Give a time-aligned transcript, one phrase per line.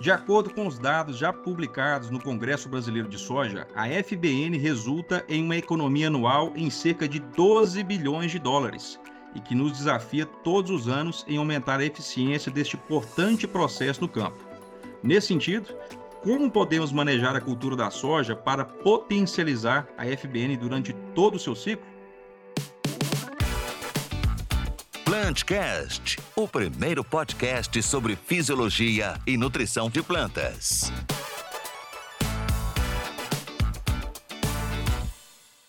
[0.00, 5.24] De acordo com os dados já publicados no Congresso Brasileiro de Soja, a FBN resulta
[5.28, 9.00] em uma economia anual em cerca de 12 bilhões de dólares
[9.34, 14.08] e que nos desafia todos os anos em aumentar a eficiência deste importante processo no
[14.08, 14.38] campo.
[15.02, 15.74] Nesse sentido,
[16.22, 21.56] como podemos manejar a cultura da soja para potencializar a FBN durante todo o seu
[21.56, 21.97] ciclo?
[25.28, 30.90] Plantcast, o primeiro podcast sobre fisiologia e nutrição de plantas.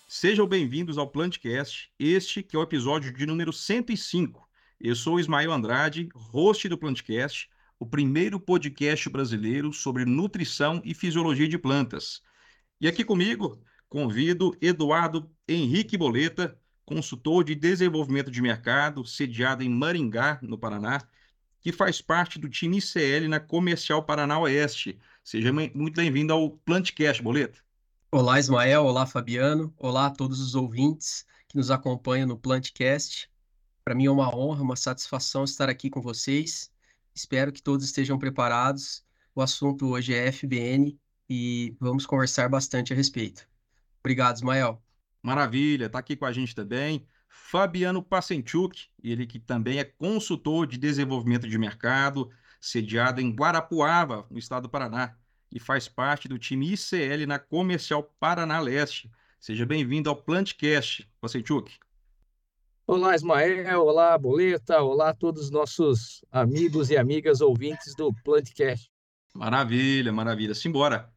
[0.08, 4.48] Sejam bem-vindos ao Plantcast, este que é o episódio de número 105.
[4.80, 11.50] Eu sou Ismael Andrade, host do Plantcast, o primeiro podcast brasileiro sobre nutrição e fisiologia
[11.50, 12.22] de plantas.
[12.80, 16.58] E aqui comigo, convido Eduardo Henrique Boleta,
[16.90, 21.00] consultor de desenvolvimento de mercado, sediado em Maringá, no Paraná,
[21.62, 25.00] que faz parte do time ICL na Comercial Paraná Oeste.
[25.24, 27.60] Seja muito bem-vindo ao Plantcast, Boleta.
[28.12, 28.86] Olá, Ismael.
[28.86, 29.72] Olá, Fabiano.
[29.78, 33.30] Olá a todos os ouvintes que nos acompanham no Plantcast.
[33.86, 36.72] Para mim é uma honra, uma satisfação estar aqui com vocês.
[37.14, 39.06] Espero que todos estejam preparados.
[39.36, 40.98] O assunto hoje é FBN
[41.30, 43.48] e vamos conversar bastante a respeito.
[44.00, 44.82] Obrigado, Ismael.
[45.22, 47.06] Maravilha, está aqui com a gente também.
[47.28, 54.40] Fabiano Passenchuk, ele que também é consultor de desenvolvimento de mercado, sediado em Guarapuava, no
[54.40, 55.16] estado do Paraná,
[55.52, 59.12] e faz parte do time ICL na Comercial Paraná Leste.
[59.40, 61.72] Seja bem-vindo ao Plantcast, Passenchuk.
[62.86, 63.86] Olá, Ismael.
[63.86, 64.82] Olá, Boleta.
[64.82, 68.90] Olá a todos os nossos amigos e amigas ouvintes do Plantcast.
[69.34, 70.56] Maravilha, maravilha.
[70.56, 71.12] Simbora.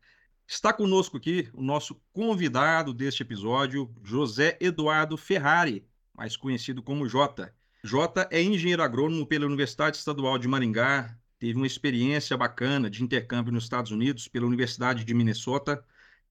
[0.47, 7.55] Está conosco aqui o nosso convidado deste episódio, José Eduardo Ferrari, mais conhecido como Jota.
[7.83, 13.53] Jota é engenheiro agrônomo pela Universidade Estadual de Maringá, teve uma experiência bacana de intercâmbio
[13.53, 15.85] nos Estados Unidos pela Universidade de Minnesota,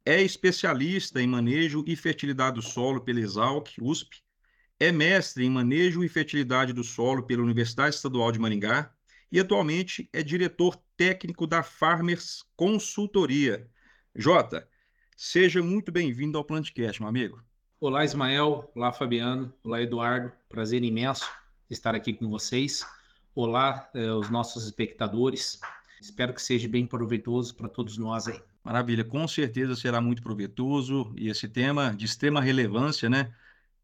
[0.05, 4.21] é especialista em manejo e fertilidade do solo pela Exalc, USP,
[4.79, 8.91] é mestre em manejo e fertilidade do solo pela Universidade Estadual de Maringá
[9.31, 13.69] e atualmente é diretor técnico da Farmers Consultoria,
[14.15, 14.67] Jota,
[15.15, 17.41] seja muito bem-vindo ao Plantcast, meu amigo.
[17.79, 18.69] Olá, Ismael.
[18.75, 19.53] Olá, Fabiano.
[19.63, 20.31] Olá, Eduardo.
[20.49, 21.29] Prazer imenso
[21.69, 22.85] estar aqui com vocês.
[23.33, 25.61] Olá, eh, os nossos espectadores.
[26.01, 28.41] Espero que seja bem proveitoso para todos nós aí.
[28.61, 33.33] Maravilha, com certeza será muito proveitoso e esse tema de extrema relevância, né?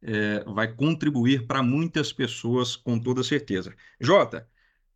[0.01, 3.73] É, vai contribuir para muitas pessoas, com toda certeza.
[3.99, 4.47] Jota,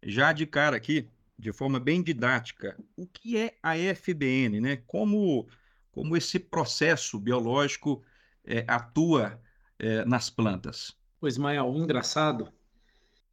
[0.03, 1.07] já de cara aqui,
[1.41, 4.77] de forma bem didática, o que é a FBN, né?
[4.85, 5.47] Como,
[5.91, 8.03] como esse processo biológico
[8.45, 9.41] é, atua
[9.79, 10.95] é, nas plantas?
[11.19, 12.53] Pois, Mael, engraçado,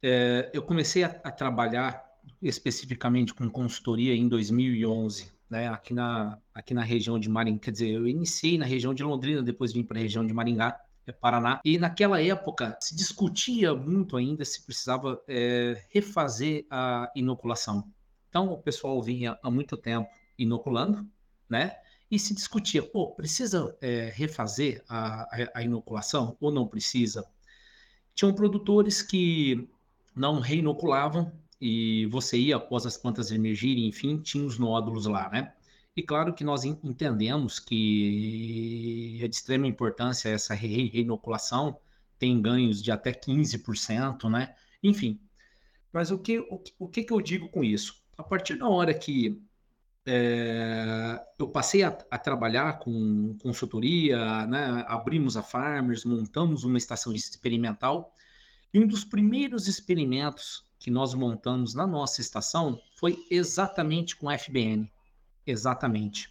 [0.01, 2.03] é, eu comecei a, a, trabalhar
[2.41, 5.67] especificamente com consultoria em 2011, né?
[5.67, 9.43] Aqui na, aqui na região de Maringá, quer dizer, eu iniciei na região de Londrina,
[9.43, 11.59] depois vim para a região de Maringá, é Paraná.
[11.63, 17.87] E naquela época se discutia muito ainda se precisava é, refazer a inoculação.
[18.29, 20.07] Então, o pessoal vinha há muito tempo
[20.37, 21.05] inoculando,
[21.49, 21.75] né?
[22.09, 27.25] E se discutia, pô, precisa é, refazer a, a, inoculação ou não precisa?
[28.15, 29.69] Tinham produtores que
[30.15, 31.31] não reinoculavam
[31.61, 35.53] e você ia após as plantas emergirem, enfim, tinha os nódulos lá, né?
[35.95, 41.79] E claro que nós entendemos que é de extrema importância essa reinoculação,
[42.17, 44.55] tem ganhos de até 15%, né?
[44.81, 45.19] Enfim.
[45.91, 47.98] Mas o que, o, o que, que eu digo com isso?
[48.19, 49.41] A partir da hora que
[50.05, 57.13] é, eu passei a, a, trabalhar com consultoria, né, abrimos a Farmers, montamos uma estação
[57.13, 58.13] experimental,
[58.73, 64.91] e um dos primeiros experimentos que nós montamos na nossa estação foi exatamente com FBN.
[65.47, 66.29] Exatamente.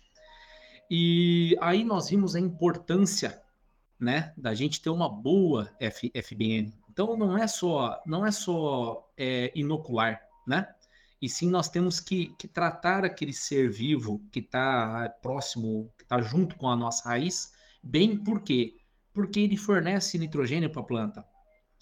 [0.91, 3.43] E aí nós vimos a importância
[3.99, 6.72] né, da gente ter uma boa F, FBN.
[6.91, 10.69] Então não é só, não é só é, inocular, né?
[11.21, 16.20] E sim nós temos que, que tratar aquele ser vivo que está próximo, que está
[16.20, 18.76] junto com a nossa raiz, bem por quê?
[19.12, 21.25] Porque ele fornece nitrogênio para a planta.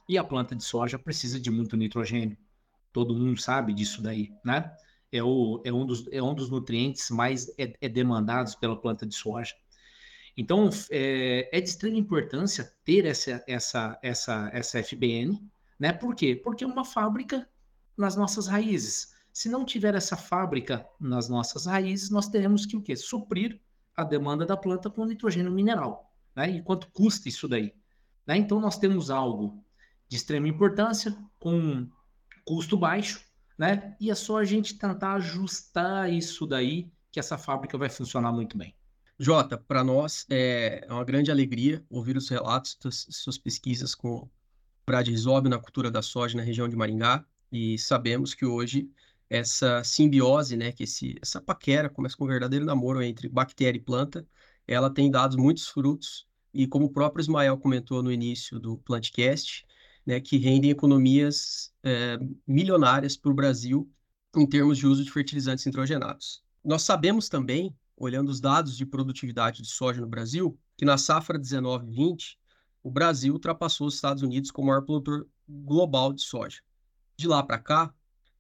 [0.09, 2.37] E a planta de soja precisa de muito nitrogênio.
[2.93, 4.75] Todo mundo sabe disso daí, né?
[5.13, 9.05] É, o, é, um, dos, é um dos nutrientes mais é, é demandados pela planta
[9.05, 9.55] de soja.
[10.37, 15.41] Então, é, é, de extrema importância ter essa, essa, essa, essa FBN,
[15.79, 15.93] né?
[15.93, 16.37] Por quê?
[16.37, 17.49] Porque é uma fábrica
[17.97, 19.16] nas nossas raízes.
[19.37, 22.97] Se não tiver essa fábrica nas nossas raízes, nós teremos que o quê?
[22.97, 23.61] Suprir
[23.95, 26.11] a demanda da planta com nitrogênio mineral.
[26.35, 26.53] Né?
[26.53, 27.75] E quanto custa isso daí?
[28.27, 28.39] Né?
[28.39, 29.63] Então, nós temos algo
[30.09, 31.87] de extrema importância, com
[32.47, 33.21] custo baixo,
[33.59, 33.95] né?
[34.01, 38.57] E é só a gente tentar ajustar isso daí que essa fábrica vai funcionar muito
[38.57, 38.75] bem.
[39.19, 44.31] Jota, para nós é uma grande alegria ouvir os relatos das suas pesquisas com o
[44.87, 45.09] Brad
[45.45, 47.23] na cultura da soja na região de Maringá
[47.53, 48.91] e sabemos que hoje
[49.29, 53.83] essa simbiose, né, que esse, essa paquera começa com um verdadeiro namoro entre bactéria e
[53.83, 54.27] planta,
[54.67, 59.67] ela tem dado muitos frutos e como o próprio Ismael comentou no início do Plantcast,
[60.05, 63.91] né, que rendem economias é, milionárias para o Brasil
[64.37, 66.43] em termos de uso de fertilizantes nitrogenados.
[66.65, 71.39] Nós sabemos também, olhando os dados de produtividade de soja no Brasil, que na safra
[71.39, 72.37] 19-20,
[72.83, 76.61] o Brasil ultrapassou os Estados Unidos como maior produtor global de soja.
[77.17, 77.95] De lá para cá,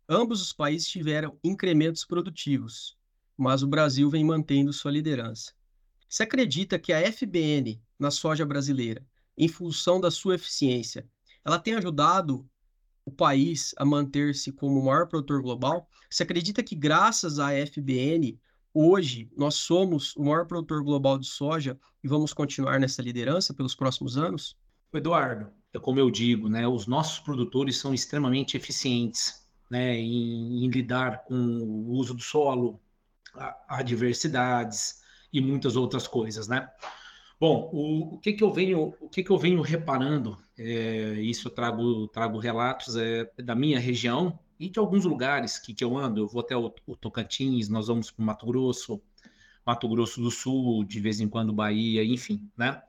[0.08, 2.96] ambos os países tiveram incrementos produtivos,
[3.36, 5.52] mas o Brasil vem mantendo sua liderança.
[6.08, 9.04] Você acredita que a FBN na soja brasileira,
[9.36, 11.08] em função da sua eficiência,
[11.44, 12.48] ela tem ajudado
[13.04, 15.88] o país a manter-se como o maior produtor global?
[16.10, 18.38] Você acredita que graças à FBN,
[18.74, 23.74] hoje, nós somos o maior produtor global de soja e vamos continuar nessa liderança pelos
[23.74, 24.56] próximos anos?
[24.92, 30.68] Eduardo, é como eu digo, né, os nossos produtores são extremamente eficientes né, em, em
[30.68, 32.80] lidar com o uso do solo,
[33.68, 35.02] adversidades
[35.32, 36.68] e muitas outras coisas, né?
[37.38, 41.48] Bom, o, o, que que eu venho, o que que eu venho reparando, é, isso
[41.48, 45.98] eu trago, trago relatos é, da minha região e de alguns lugares que, que eu
[45.98, 49.02] ando, eu vou até o, o Tocantins, nós vamos para o Mato Grosso,
[49.66, 52.80] Mato Grosso do Sul, de vez em quando Bahia, enfim, né?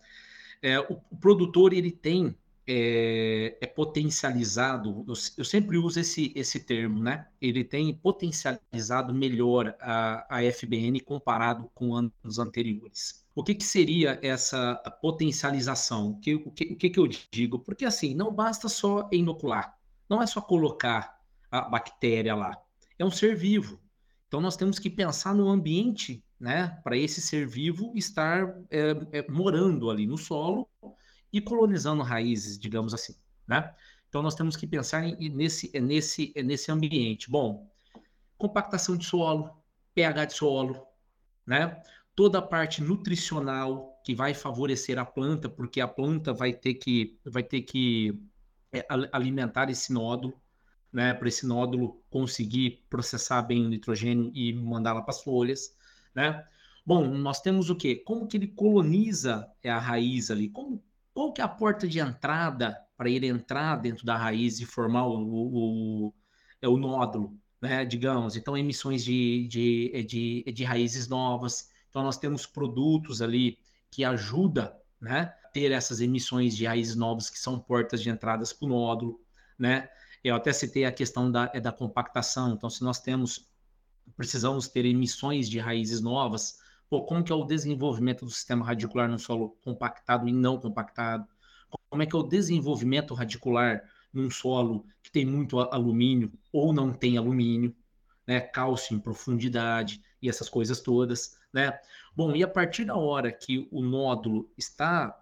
[0.61, 2.35] É, o, o, produtor, ele tem,
[2.67, 5.05] é, é potencializado,
[5.37, 7.27] eu, sempre uso esse, esse termo, né?
[7.39, 13.25] Ele tem potencializado melhor a, a FBN comparado com anos anteriores.
[13.33, 16.09] O que, que seria essa potencialização?
[16.11, 17.59] O que, o, que, o que, que eu digo?
[17.59, 19.77] Porque assim, não basta só inocular,
[20.09, 21.17] não é só colocar
[21.49, 22.57] a bactéria lá,
[22.99, 23.79] é um ser vivo.
[24.27, 29.31] Então nós temos que pensar no ambiente, né, para esse ser vivo estar é, é,
[29.31, 30.67] morando ali no solo
[31.31, 33.15] e colonizando raízes, digamos assim,
[33.47, 33.73] né?
[34.09, 37.29] Então nós temos que pensar em, nesse, nesse, nesse ambiente.
[37.29, 37.69] Bom,
[38.37, 39.51] compactação de solo,
[39.93, 40.87] pH de solo,
[41.45, 41.81] né?
[42.17, 47.15] toda a parte nutricional que vai favorecer a planta, porque a planta vai ter que,
[47.23, 48.19] vai ter que
[48.73, 50.33] é, alimentar esse nódulo,
[50.91, 55.75] né, para esse nódulo conseguir processar bem o nitrogênio e mandá-la para as folhas,
[56.15, 56.43] né?
[56.83, 57.97] Bom, nós temos o quê?
[57.97, 60.49] Como que ele coloniza a raiz ali?
[60.49, 60.81] Como,
[61.17, 65.07] qual que é a porta de entrada para ele entrar dentro da raiz e formar
[65.07, 66.13] o, o, o,
[66.61, 67.83] é o nódulo, né?
[67.85, 73.57] Digamos, então emissões de, de, de, de raízes novas, então, nós temos produtos ali
[73.89, 74.71] que ajudam
[75.01, 78.69] né, a ter essas emissões de raízes novas que são portas de entradas para o
[78.69, 79.19] nódulo.
[79.57, 79.89] Né?
[80.23, 82.53] Eu até citei a questão da, é da compactação.
[82.53, 83.49] Então, se nós temos,
[84.15, 86.59] precisamos ter emissões de raízes novas,
[86.89, 91.27] pô, como que é o desenvolvimento do sistema radicular no solo compactado e não compactado?
[91.89, 96.93] Como é que é o desenvolvimento radicular num solo que tem muito alumínio ou não
[96.93, 97.75] tem alumínio,
[98.25, 98.39] né?
[98.39, 101.79] cálcio em profundidade e essas coisas todas né?
[102.15, 105.17] Bom, e a partir da hora que o nódulo está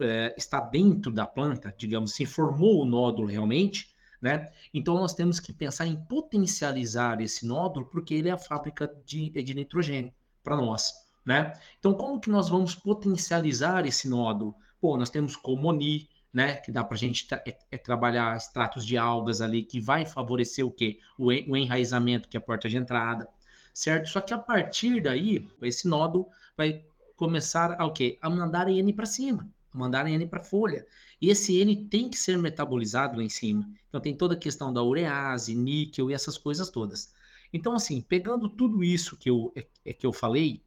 [0.00, 4.50] é, está dentro da planta, digamos assim, formou o nódulo realmente, né?
[4.72, 9.28] Então nós temos que pensar em potencializar esse nódulo porque ele é a fábrica de,
[9.28, 10.92] de nitrogênio para nós,
[11.24, 11.52] né?
[11.78, 14.54] Então como que nós vamos potencializar esse nódulo?
[14.80, 16.56] Pô, nós temos Comoni, né?
[16.56, 20.06] Que dá para a gente tra é, é, trabalhar extratos de algas ali que vai
[20.06, 20.98] favorecer o quê?
[21.18, 23.28] O, en o enraizamento, que é a porta de entrada
[23.72, 24.08] certo?
[24.08, 26.84] Só que a partir daí, esse nódulo vai
[27.16, 28.18] começar a o quê?
[28.20, 30.86] A mandar N para cima, mandar N para folha.
[31.20, 33.68] E esse N tem que ser metabolizado lá em cima.
[33.88, 37.12] Então tem toda a questão da urease, níquel e essas coisas todas.
[37.52, 40.62] Então assim, pegando tudo isso que eu é, é que eu falei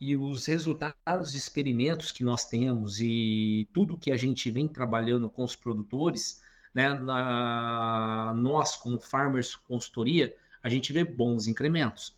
[0.00, 5.30] e os resultados de experimentos que nós temos e tudo que a gente vem trabalhando
[5.30, 6.42] com os produtores,
[6.74, 12.14] né, na, nós como Farmers Consultoria, a gente vê bons incrementos.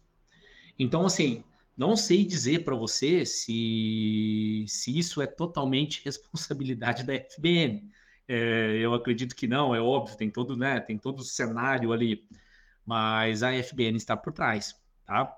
[0.78, 1.44] Então, assim,
[1.76, 7.90] não sei dizer para você se, se isso é totalmente responsabilidade da FBN.
[8.26, 12.26] É, eu acredito que não, é óbvio, tem todo, né, tem todo o cenário ali,
[12.86, 15.36] mas a FBN está por trás, tá?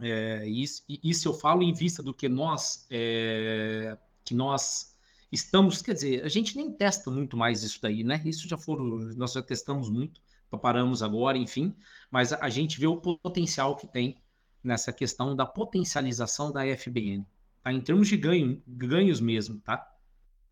[0.00, 4.96] É, isso, isso eu falo em vista do que nós, é, que nós
[5.30, 8.20] estamos, quer dizer, a gente nem testa muito mais isso daí, né?
[8.24, 8.84] Isso já foram,
[9.16, 10.20] nós já testamos muito,
[10.60, 11.76] paramos agora, enfim,
[12.10, 14.16] mas a, gente vê o potencial que tem
[14.64, 17.26] nessa questão da potencialização da FBN,
[17.62, 17.72] tá?
[17.72, 19.86] Em termos de ganho, ganhos mesmo, tá?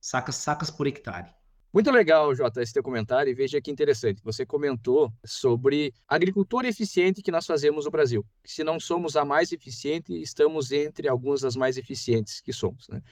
[0.01, 1.33] Sacas, sacas por hectare.
[1.75, 4.23] Muito legal, Jota, esse teu comentário, e veja que interessante.
[4.23, 8.25] Você comentou sobre agricultura eficiente que nós fazemos no Brasil.
[8.45, 12.87] Se não somos a mais eficiente, estamos entre algumas das mais eficientes que somos.
[12.89, 13.03] Né?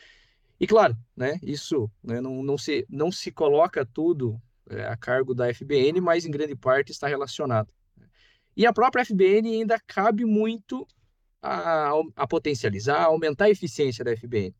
[0.60, 4.40] E claro, né, isso né, não, não, se, não se coloca tudo
[4.70, 7.74] é, a cargo da FBN, mas em grande parte está relacionado.
[8.56, 10.86] E a própria FBN ainda cabe muito
[11.42, 14.54] a, a potencializar, a aumentar a eficiência da FBN.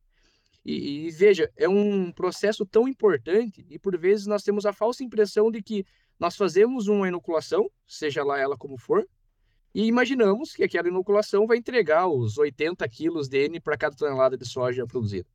[0.64, 5.02] E, e, veja, é um processo tão importante e por vezes nós temos a falsa
[5.02, 5.84] impressão de que
[6.18, 9.06] nós fazemos uma inoculação, seja lá ela como for,
[9.74, 14.36] e imaginamos que aquela inoculação vai entregar os 80 quilos de N para cada tonelada
[14.36, 15.26] de soja produzida.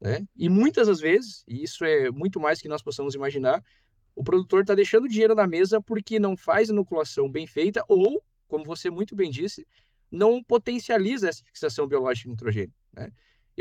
[0.00, 0.26] Né?
[0.36, 3.64] E muitas das vezes, e isso é muito mais que nós possamos imaginar,
[4.14, 8.64] o produtor está deixando dinheiro na mesa porque não faz inoculação bem feita ou, como
[8.64, 9.66] você muito bem disse,
[10.10, 12.74] não potencializa essa fixação biológica de nitrogênio.
[12.92, 13.10] Né?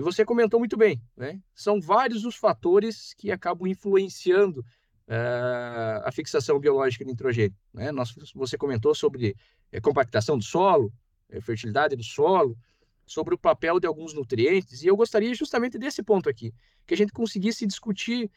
[0.01, 1.39] E você comentou muito bem, né?
[1.53, 4.62] São vários os fatores que acabam influenciando
[5.08, 7.55] uh, a fixação biológica de nitrogênio.
[7.72, 7.91] Né?
[7.91, 9.36] Nós, você comentou sobre
[9.72, 10.91] é, compactação do solo,
[11.29, 12.58] é, fertilidade do solo,
[13.05, 16.51] sobre o papel de alguns nutrientes, e eu gostaria justamente desse ponto aqui,
[16.88, 18.31] que a gente conseguisse discutir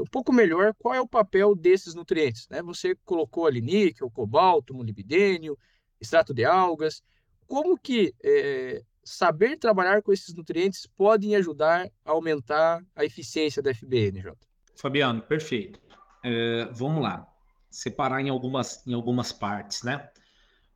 [0.00, 2.48] um pouco melhor qual é o papel desses nutrientes.
[2.48, 2.60] Né?
[2.62, 5.56] Você colocou ali níquel, cobalto, molibdênio,
[6.00, 7.00] extrato de algas,
[7.46, 13.72] como que é, saber trabalhar com esses nutrientes podem ajudar a aumentar a eficiência da
[13.72, 14.46] FBN, Jota?
[14.76, 15.80] Fabiano, perfeito.
[16.22, 17.26] É, vamos lá,
[17.70, 20.08] separar em algumas, em algumas partes, né?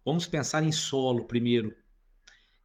[0.04, 1.74] Vamos pensar em solo primeiro.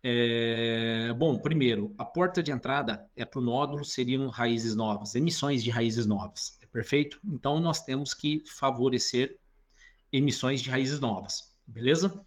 [0.02, 5.64] É, bom, primeiro, a porta de entrada é para o nódulo seriam raízes novas, emissões
[5.64, 7.20] de raízes novas, perfeito?
[7.26, 9.38] Então nós temos que favorecer
[10.12, 12.24] emissões de raízes novas, beleza?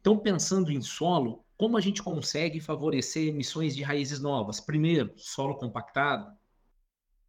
[0.00, 4.60] Então pensando em solo, como a gente consegue favorecer emissões de raízes novas?
[4.60, 6.36] Primeiro, solo compactado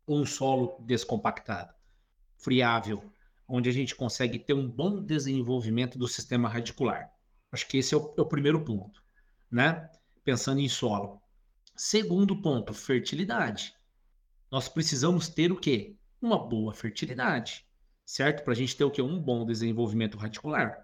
[0.05, 1.73] ou solo descompactado,
[2.37, 3.03] friável,
[3.47, 7.11] onde a gente consegue ter um bom desenvolvimento do sistema radicular.
[7.51, 9.03] Acho que esse é o, é o primeiro ponto,
[9.51, 9.89] né?
[10.23, 11.21] Pensando em solo.
[11.75, 13.73] Segundo ponto, fertilidade.
[14.49, 15.95] Nós precisamos ter o quê?
[16.21, 17.65] Uma boa fertilidade,
[18.05, 18.43] certo?
[18.43, 19.01] Para a gente ter o quê?
[19.01, 20.83] Um bom desenvolvimento radicular.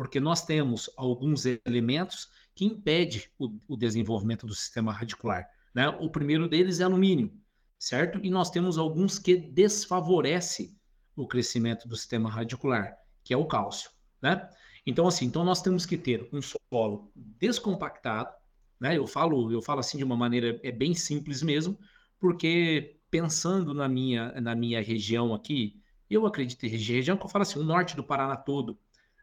[0.00, 5.46] Porque nós temos alguns elementos que impede o, o desenvolvimento do sistema radicular.
[5.74, 5.90] Né?
[5.90, 7.30] O primeiro deles é alumínio,
[7.78, 8.18] certo?
[8.22, 10.74] E nós temos alguns que desfavorece
[11.14, 13.90] o crescimento do sistema radicular, que é o cálcio,
[14.22, 14.48] né?
[14.86, 18.32] Então assim, então nós temos que ter um solo descompactado,
[18.80, 18.96] né?
[18.96, 21.78] Eu falo, eu falo assim de uma maneira é bem simples mesmo,
[22.18, 25.78] porque pensando na minha na minha região aqui,
[26.08, 28.78] eu acredito em região que eu falo assim, o norte do Paraná todo,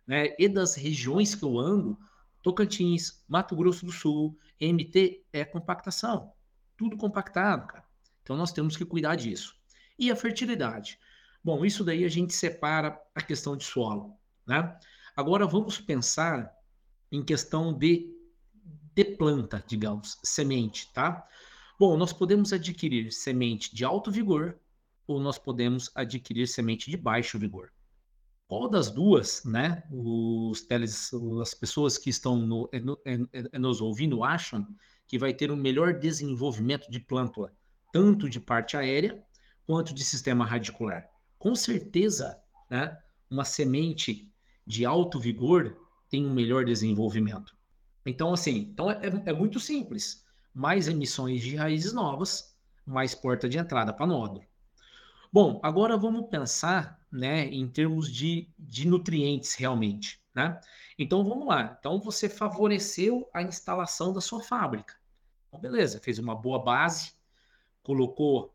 [0.07, 0.33] né?
[0.39, 1.97] E das regiões que eu ando,
[2.41, 6.31] Tocantins, Mato Grosso do Sul, MT é compactação.
[6.77, 7.83] Tudo compactado, cara.
[8.23, 9.55] Então nós temos que cuidar disso.
[9.99, 10.97] E a fertilidade?
[11.43, 14.77] Bom, isso daí a gente separa a questão de solo, né?
[15.15, 16.53] Agora vamos pensar
[17.11, 18.13] em questão de,
[18.93, 21.27] de planta, digamos, semente, tá?
[21.79, 24.59] Bom, nós podemos adquirir semente de alto vigor
[25.07, 27.71] ou nós podemos adquirir semente de baixo vigor.
[28.47, 29.83] Qual das duas, né?
[29.91, 31.11] Os teles,
[31.41, 32.99] as pessoas que estão no, no,
[33.59, 34.65] nos ouvindo acham
[35.05, 37.51] que vai ter um melhor desenvolvimento de plântula,
[37.91, 39.21] tanto de parte aérea
[39.65, 41.09] quanto de sistema radicular.
[41.37, 42.97] Com certeza, né?
[43.29, 44.31] Uma semente
[44.65, 45.77] de alto vigor
[46.09, 47.53] tem um melhor desenvolvimento.
[48.05, 50.25] Então, assim, então é, é muito simples.
[50.53, 54.45] Mais emissões de raízes novas, mais porta de entrada para nódulo.
[55.31, 60.21] Bom, agora vamos pensar né, em termos de, de nutrientes realmente.
[60.33, 60.59] Né?
[60.97, 61.75] Então vamos lá.
[61.79, 64.95] Então você favoreceu a instalação da sua fábrica.
[65.47, 67.13] Então, beleza, fez uma boa base,
[67.81, 68.53] colocou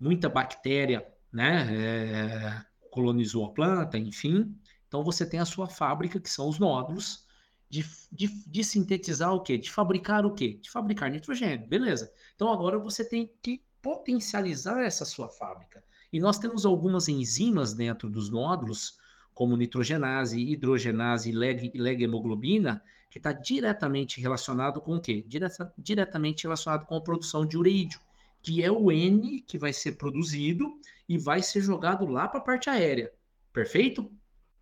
[0.00, 1.68] muita bactéria, né?
[1.70, 4.58] É, colonizou a planta, enfim.
[4.88, 7.26] Então você tem a sua fábrica, que são os nódulos,
[7.70, 9.56] de, de, de, sintetizar o quê?
[9.56, 10.58] De fabricar o quê?
[10.60, 12.12] De fabricar nitrogênio, beleza.
[12.34, 15.82] Então agora você tem que potencializar essa sua fábrica.
[16.12, 18.98] E nós temos algumas enzimas dentro dos nódulos,
[19.32, 25.24] como nitrogenase, hidrogenase e leg, leg-hemoglobina, que está diretamente relacionado com o quê?
[25.26, 28.00] Direta, diretamente relacionado com a produção de ureídio,
[28.42, 30.78] que é o N que vai ser produzido
[31.08, 33.10] e vai ser jogado lá para a parte aérea.
[33.52, 34.10] Perfeito?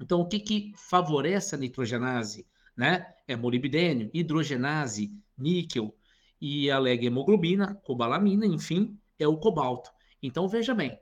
[0.00, 2.46] Então, o que, que favorece a nitrogenase?
[2.76, 3.06] Né?
[3.26, 5.94] É molibdênio, hidrogenase, níquel
[6.40, 9.90] e a leg-hemoglobina, cobalamina, enfim, é o cobalto.
[10.22, 10.98] Então, veja bem,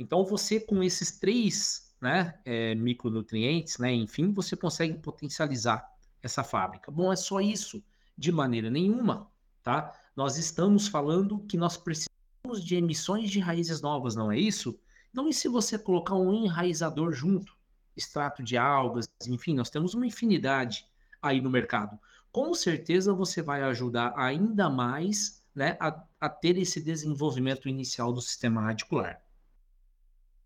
[0.00, 5.86] então, você com esses três né, é, micronutrientes, né, enfim, você consegue potencializar
[6.22, 6.90] essa fábrica.
[6.90, 7.84] Bom, é só isso?
[8.16, 9.30] De maneira nenhuma,
[9.62, 9.94] tá?
[10.16, 14.80] Nós estamos falando que nós precisamos de emissões de raízes novas, não é isso?
[15.10, 17.54] Então, e se você colocar um enraizador junto?
[17.94, 20.86] Extrato de algas, enfim, nós temos uma infinidade
[21.20, 21.98] aí no mercado.
[22.32, 28.22] Com certeza você vai ajudar ainda mais né, a, a ter esse desenvolvimento inicial do
[28.22, 29.20] sistema radicular.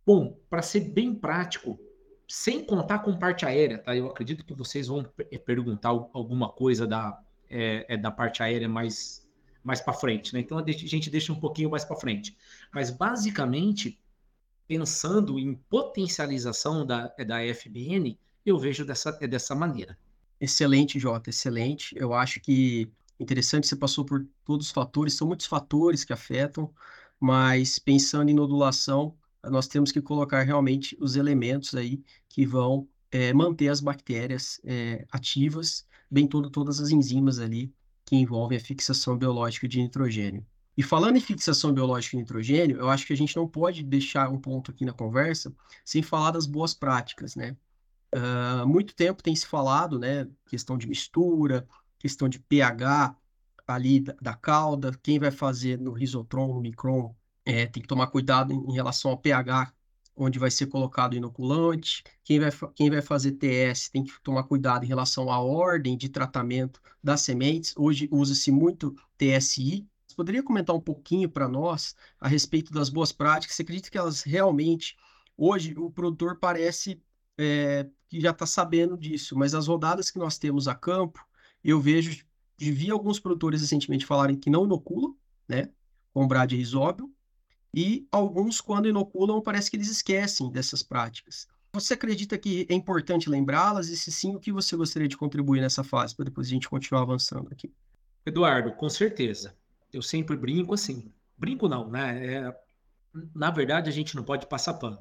[0.07, 1.79] Bom, para ser bem prático,
[2.29, 3.97] sem contar com parte aérea, tá?
[3.97, 5.05] Eu acredito que vocês vão
[5.45, 7.19] perguntar alguma coisa da,
[7.49, 9.25] é, é da parte aérea mais
[9.63, 10.41] mais para frente, né?
[10.41, 12.37] Então a gente deixa um pouquinho mais para frente.
[12.71, 13.99] Mas basicamente,
[14.69, 19.99] pensando em potencialização da, da FBN, eu vejo dessa, é dessa maneira.
[20.39, 21.95] Excelente, Jota, excelente.
[21.99, 26.71] Eu acho que interessante, você passou por todos os fatores, são muitos fatores que afetam,
[27.19, 29.17] mas pensando em nodulação,
[29.51, 35.07] nós temos que colocar realmente os elementos aí que vão é, manter as bactérias é,
[35.11, 37.73] ativas, bem todo, todas as enzimas ali
[38.05, 40.45] que envolvem a fixação biológica de nitrogênio.
[40.77, 44.29] E falando em fixação biológica de nitrogênio, eu acho que a gente não pode deixar
[44.29, 47.57] um ponto aqui na conversa sem falar das boas práticas, né?
[48.15, 51.67] Uh, muito tempo tem se falado, né, questão de mistura,
[51.99, 53.17] questão de pH
[53.67, 58.09] ali da, da cauda, quem vai fazer no risotron, no micron, é, tem que tomar
[58.09, 59.73] cuidado em, em relação ao pH
[60.17, 62.03] onde vai ser colocado o inoculante.
[62.23, 66.09] Quem vai, quem vai fazer TS tem que tomar cuidado em relação à ordem de
[66.09, 67.75] tratamento das sementes.
[67.77, 69.87] Hoje usa-se muito TSI.
[70.07, 73.57] Você poderia comentar um pouquinho para nós a respeito das boas práticas?
[73.57, 74.97] Você acredita que elas realmente,
[75.37, 77.03] hoje, o produtor parece
[77.37, 81.21] é, que já está sabendo disso, mas as rodadas que nós temos a campo,
[81.65, 82.25] eu vejo,
[82.57, 85.17] vi alguns produtores recentemente falarem que não inoculam,
[85.49, 85.69] né,
[86.13, 87.13] com bradyrhizóbio,
[87.75, 91.49] e alguns, quando inoculam, parece que eles esquecem dessas práticas.
[91.73, 93.89] Você acredita que é importante lembrá-las?
[93.89, 96.69] E se sim, o que você gostaria de contribuir nessa fase, para depois a gente
[96.69, 97.75] continuar avançando aqui?
[98.25, 99.57] Eduardo, com certeza.
[99.93, 101.13] Eu sempre brinco assim.
[101.37, 102.27] Brinco não, né?
[102.27, 102.61] É...
[103.35, 104.99] Na verdade, a gente não pode passar pano.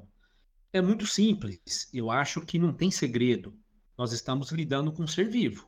[0.72, 1.88] É muito simples.
[1.94, 3.54] Eu acho que não tem segredo.
[3.96, 5.68] Nós estamos lidando com um ser vivo,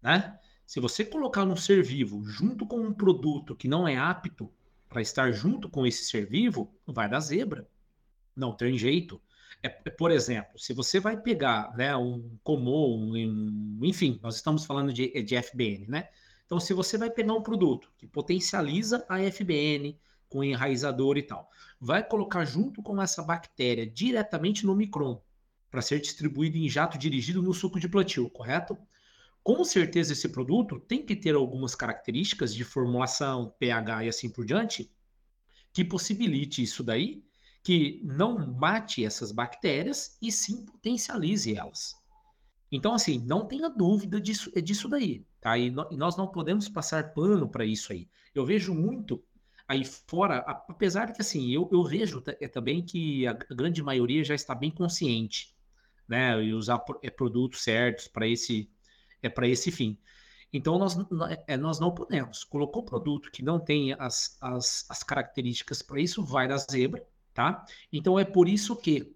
[0.00, 0.38] né?
[0.64, 4.50] Se você colocar um ser vivo junto com um produto que não é apto
[4.94, 7.68] para estar junto com esse ser vivo, vai dar zebra.
[8.36, 9.20] Não tem jeito.
[9.60, 14.64] É, é, por exemplo, se você vai pegar né, um comum, um, enfim, nós estamos
[14.64, 16.08] falando de, de FBN, né?
[16.46, 21.50] Então, se você vai pegar um produto que potencializa a FBN com enraizador e tal,
[21.80, 25.20] vai colocar junto com essa bactéria diretamente no micron
[25.72, 28.78] para ser distribuído em jato dirigido no suco de plantio, correto?
[29.44, 34.46] Com certeza, esse produto tem que ter algumas características de formulação, pH e assim por
[34.46, 34.90] diante,
[35.70, 37.22] que possibilite isso daí,
[37.62, 41.94] que não mate essas bactérias e sim potencialize elas.
[42.72, 45.58] Então, assim, não tenha dúvida disso, é disso daí, tá?
[45.58, 48.08] E, no, nós não podemos passar pano para isso aí.
[48.34, 49.22] Eu vejo muito
[49.68, 54.34] aí fora, apesar que, assim, eu, eu vejo é, também que a grande maioria já
[54.34, 55.54] está bem consciente,
[56.08, 56.42] né?
[56.42, 58.70] E usar é, produtos certos para esse
[59.26, 59.98] é para esse fim.
[60.52, 60.96] Então, nós,
[61.48, 62.44] é, nós não podemos.
[62.44, 67.64] Colocou produto que não tem as, as, as características para isso, vai da zebra, tá?
[67.92, 69.12] Então, é por isso que,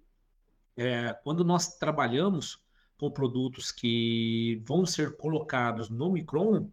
[0.77, 2.61] é, quando nós trabalhamos
[2.99, 6.71] com produtos que vão ser colocados no Micron,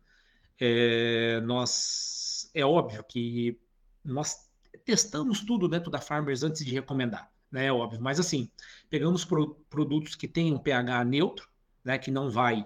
[0.60, 3.60] é, nós, é óbvio que
[4.04, 4.50] nós
[4.84, 7.68] testamos tudo dentro da Farmers antes de recomendar, né?
[7.68, 8.02] É óbvio.
[8.02, 8.50] Mas, assim,
[8.90, 11.48] pegamos pro, produtos que têm um pH neutro,
[11.84, 12.00] né?
[12.00, 12.66] Que não vai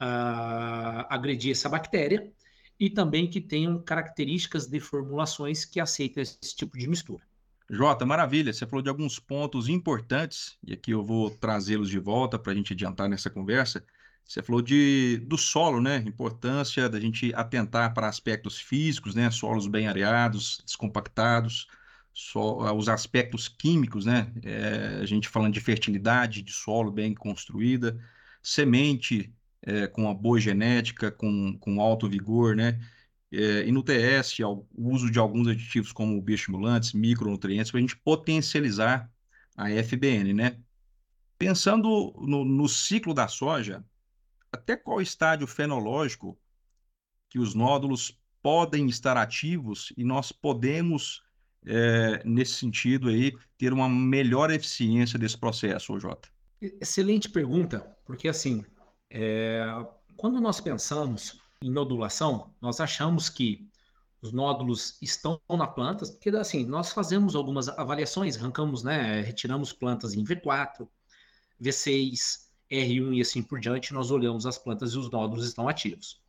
[0.00, 2.30] uh, agredir essa bactéria
[2.78, 7.22] e também que tenham características de formulações que aceitem esse tipo de mistura.
[7.70, 8.52] Jota, maravilha.
[8.52, 12.54] Você falou de alguns pontos importantes, e aqui eu vou trazê-los de volta para a
[12.54, 13.84] gente adiantar nessa conversa.
[14.24, 15.96] Você falou de, do solo, né?
[16.06, 19.30] Importância da gente atentar para aspectos físicos, né?
[19.30, 21.66] Solos bem areados, descompactados,
[22.12, 24.32] so, os aspectos químicos, né?
[24.42, 27.98] É, a gente falando de fertilidade de solo bem construída,
[28.42, 32.78] semente é, com uma boa genética, com, com alto vigor, né?
[33.30, 37.96] É, e no TS, o uso de alguns aditivos como bioestimulantes, micronutrientes, para a gente
[37.96, 39.10] potencializar
[39.56, 40.58] a FBN, né?
[41.38, 43.84] Pensando no, no ciclo da soja,
[44.50, 46.38] até qual estágio fenológico
[47.28, 51.22] que os nódulos podem estar ativos e nós podemos,
[51.66, 56.28] é, nesse sentido aí, ter uma melhor eficiência desse processo, Jota?
[56.60, 58.64] Excelente pergunta, porque assim,
[59.10, 59.64] é,
[60.16, 63.68] quando nós pensamos em nodulação, nós achamos que
[64.20, 70.14] os nódulos estão na planta, porque assim, nós fazemos algumas avaliações, arrancamos, né, retiramos plantas
[70.14, 70.88] em V4,
[71.60, 76.20] V6, R1 e assim por diante, nós olhamos as plantas e os nódulos estão ativos.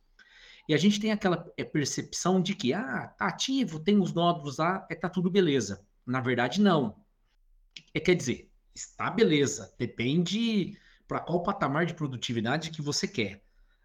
[0.68, 4.58] E a gente tem aquela é, percepção de que, ah, tá ativo, tem os nódulos
[4.58, 5.84] lá, é, tá tudo beleza.
[6.06, 6.96] Na verdade, não.
[7.92, 10.78] É, quer dizer, está beleza, depende
[11.10, 13.42] para qual patamar de produtividade que você quer.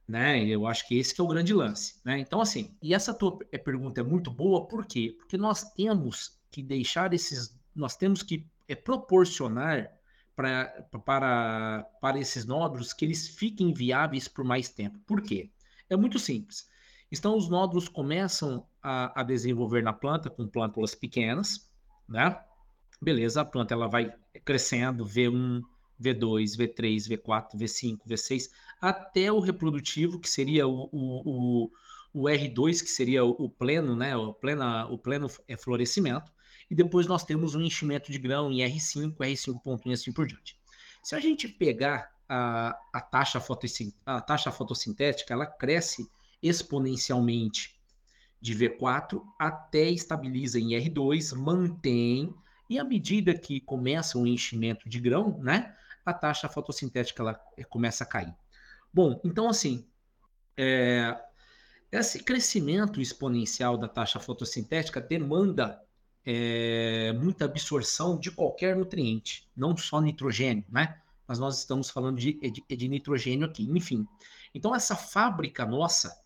[0.08, 0.46] Né?
[0.46, 2.00] Eu acho que esse que é o grande lance.
[2.06, 2.20] Né?
[2.20, 5.16] Então, assim, e essa tua é, pergunta é muito boa, por quê?
[5.18, 7.60] Porque nós temos que deixar esses.
[7.76, 9.92] Nós temos que é, proporcionar
[10.36, 10.66] pra,
[11.04, 15.00] para, para esses nódulos que eles fiquem viáveis por mais tempo.
[15.00, 15.50] Por quê?
[15.90, 16.70] É muito simples.
[17.12, 21.68] Então, os nódulos começam a, a desenvolver na planta com plântulas pequenas,
[22.08, 22.40] né?
[23.02, 25.64] Beleza, a planta ela vai crescendo, V1,
[26.02, 28.50] V2, V3, V4, V5, V6,
[28.82, 31.72] até o reprodutivo, que seria o, o, o,
[32.14, 34.16] o R2, que seria o, o, pleno, né?
[34.16, 36.32] O, plena, o pleno é florescimento.
[36.70, 40.58] E depois nós temos um enchimento de grão em R5, R5.1 e assim por diante.
[41.04, 43.44] Se a gente pegar a, a, taxa,
[44.06, 46.10] a taxa fotossintética, ela cresce
[46.42, 47.76] exponencialmente
[48.42, 52.34] de V4 até estabiliza em R2, mantém,
[52.70, 55.76] e à medida que começa o enchimento de grão, né,
[56.06, 57.34] a taxa fotossintética ela
[57.70, 58.34] começa a cair.
[58.94, 59.88] Bom, então assim,
[60.56, 61.20] é,
[61.92, 65.82] esse crescimento exponencial da taxa fotossintética demanda
[66.26, 71.00] é, muita absorção de qualquer nutriente, não só nitrogênio, né?
[71.28, 74.08] Mas nós estamos falando de, de, de nitrogênio aqui, enfim.
[74.54, 76.20] Então essa fábrica nossa,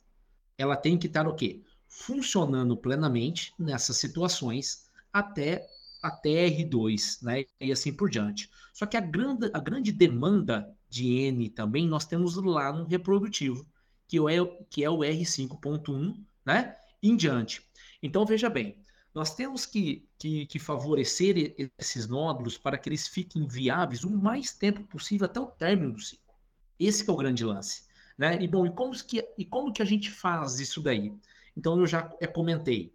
[0.58, 1.62] ela tem que estar o quê?
[1.88, 5.68] Funcionando plenamente nessas situações até
[6.02, 7.46] até R2, né?
[7.60, 8.50] E assim por diante.
[8.74, 13.66] Só que a grande, a grande demanda de N também nós temos lá no reprodutivo,
[14.08, 16.76] que é, que é o R5.1, né?
[17.02, 17.62] Em diante.
[18.02, 18.78] Então veja bem,
[19.14, 24.54] nós temos que, que, que, favorecer esses nódulos para que eles fiquem viáveis o mais
[24.54, 26.34] tempo possível até o término do ciclo.
[26.80, 27.84] Esse é o grande lance.
[28.18, 28.42] Né?
[28.42, 31.14] E bom, e como, que, e como que a gente faz isso daí?
[31.56, 32.94] Então eu já comentei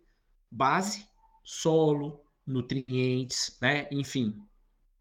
[0.50, 1.06] base,
[1.42, 3.88] solo, nutrientes, né?
[3.90, 4.36] enfim,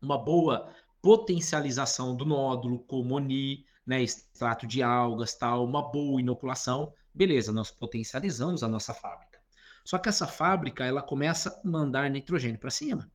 [0.01, 4.01] uma boa potencialização do nódulo, como ONI, né?
[4.01, 6.93] extrato de algas, tal, uma boa inoculação.
[7.13, 9.39] Beleza, nós potencializamos a nossa fábrica.
[9.83, 13.11] Só que essa fábrica, ela começa a mandar nitrogênio para cima.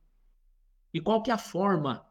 [0.93, 2.05] E qual que é a forma?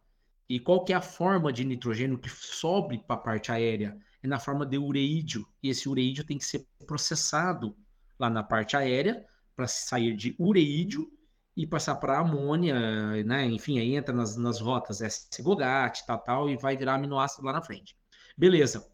[0.49, 3.97] E qual que é a forma de nitrogênio que sobe para a parte aérea?
[4.23, 5.47] É na forma de ureídio.
[5.63, 7.77] E esse ureídio tem que ser processado
[8.19, 11.11] lá na parte aérea para sair de ureídio
[11.59, 13.45] e passar para amônia, né?
[13.47, 17.61] Enfim, aí entra nas, nas rotas S-GOGAT, tal, tal, e vai virar aminoácido lá na
[17.61, 17.97] frente.
[18.37, 18.89] Beleza.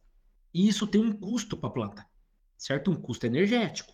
[0.53, 2.07] E isso tem um custo para a planta,
[2.57, 2.91] certo?
[2.91, 3.93] Um custo energético.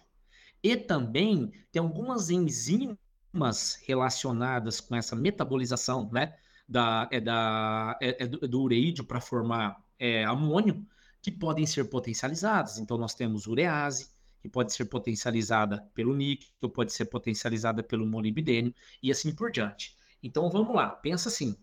[0.62, 6.36] E também tem algumas enzimas relacionadas com essa metabolização, né?
[6.68, 10.86] Da, é, da, é, é do, é do ureídio para formar é, amônio,
[11.20, 12.78] que podem ser potencializadas.
[12.78, 18.74] Então, nós temos urease, que pode ser potencializada pelo níquel, pode ser potencializada pelo molibdênio
[19.02, 19.96] e assim por diante.
[20.22, 21.56] Então, vamos lá, pensa assim,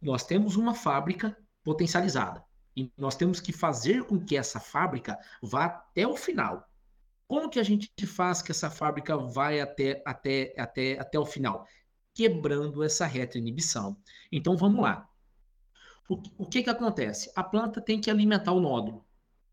[0.00, 2.44] nós temos uma fábrica potencializada
[2.76, 6.68] e nós temos que fazer com que essa fábrica vá até o final.
[7.26, 11.66] Como que a gente faz que essa fábrica vai até, até, até, até o final?
[12.12, 13.96] Quebrando essa retroinibição.
[14.32, 15.08] Então vamos lá.
[16.08, 17.30] O, o que, que acontece?
[17.36, 19.06] A planta tem que alimentar o nódulo.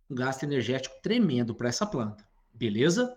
[0.10, 2.26] Um gasto energético tremendo para essa planta.
[2.54, 3.16] Beleza?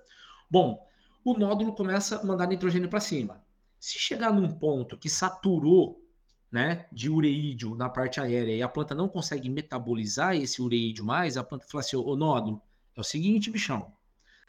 [0.51, 0.87] Bom,
[1.25, 3.43] o nódulo começa a mandar nitrogênio para cima.
[3.79, 6.03] Se chegar num ponto que saturou
[6.51, 11.37] né, de ureídio na parte aérea e a planta não consegue metabolizar esse ureídio mais,
[11.37, 12.61] a planta fala assim: ô nódulo,
[12.97, 13.93] é o seguinte, bichão,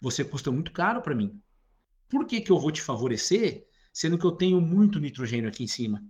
[0.01, 1.39] você custa muito caro para mim.
[2.10, 5.67] Por que, que eu vou te favorecer, sendo que eu tenho muito nitrogênio aqui em
[5.67, 6.04] cima?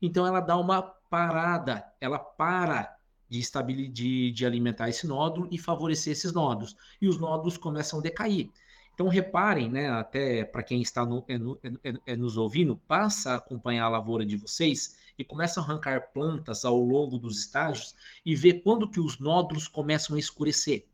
[0.00, 2.93] Então ela dá uma parada, ela para
[3.34, 6.76] de, estabilizar, de, de alimentar esse nódulo e favorecer esses nódulos.
[7.00, 8.48] E os nódulos começam a decair.
[8.94, 13.32] Então reparem, né, até para quem está no, é, no, é, é, nos ouvindo, passa
[13.32, 17.94] a acompanhar a lavoura de vocês e começa a arrancar plantas ao longo dos estágios
[18.24, 20.86] e ver quando que os nódulos começam a escurecer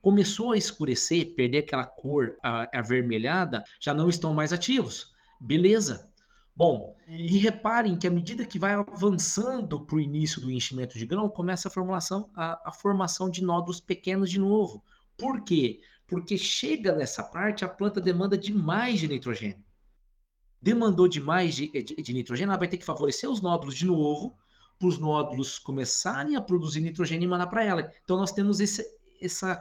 [0.00, 2.36] começou a escurecer, perder aquela cor
[2.72, 5.12] avermelhada, já não estão mais ativos.
[5.40, 6.07] Beleza.
[6.58, 11.06] Bom, e reparem que à medida que vai avançando para o início do enchimento de
[11.06, 14.82] grão, começa a formulação, a, a formação de nódulos pequenos de novo.
[15.16, 15.80] Por quê?
[16.04, 19.64] Porque chega nessa parte, a planta demanda demais de nitrogênio.
[20.60, 24.36] Demandou demais de, de, de nitrogênio, ela vai ter que favorecer os nódulos de novo,
[24.80, 27.92] para os nódulos começarem a produzir nitrogênio e mandar para ela.
[28.02, 28.84] Então, nós temos esse,
[29.22, 29.54] essa,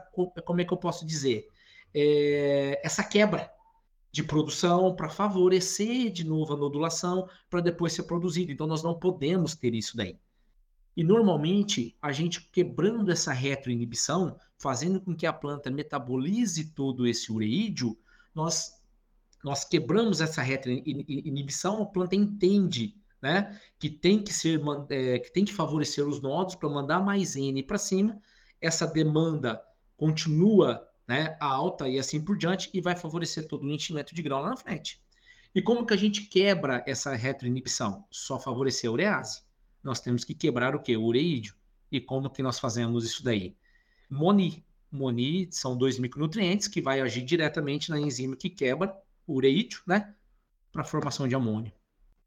[0.44, 1.48] como é que eu posso dizer,
[1.94, 3.56] é, essa quebra
[4.12, 8.52] de produção para favorecer de novo a nodulação para depois ser produzido.
[8.52, 10.18] Então nós não podemos ter isso daí.
[10.96, 17.32] E normalmente a gente quebrando essa retroinibição, fazendo com que a planta metabolize todo esse
[17.32, 17.98] ureídio,
[18.34, 18.76] nós
[19.44, 23.60] nós quebramos essa retroinibição, a planta entende né?
[23.80, 27.62] Que tem que ser, é, que tem que favorecer os nodos para mandar mais N
[27.64, 28.20] para cima.
[28.62, 29.62] Essa demanda
[29.96, 34.42] continua né, alta e assim por diante, e vai favorecer todo o enchimento de grão
[34.42, 35.02] lá na frente.
[35.56, 38.06] E como que a gente quebra essa retroinibição?
[38.12, 39.42] Só favorecer a urease.
[39.84, 40.96] Nós temos que quebrar o que?
[40.98, 41.56] O ureídio.
[41.92, 43.56] E como que nós fazemos isso daí?
[44.10, 44.66] Moni.
[44.92, 50.14] Moni são dois micronutrientes que vai agir diretamente na enzima que quebra o ureídio, né?
[50.72, 51.72] Para a formação de amônio.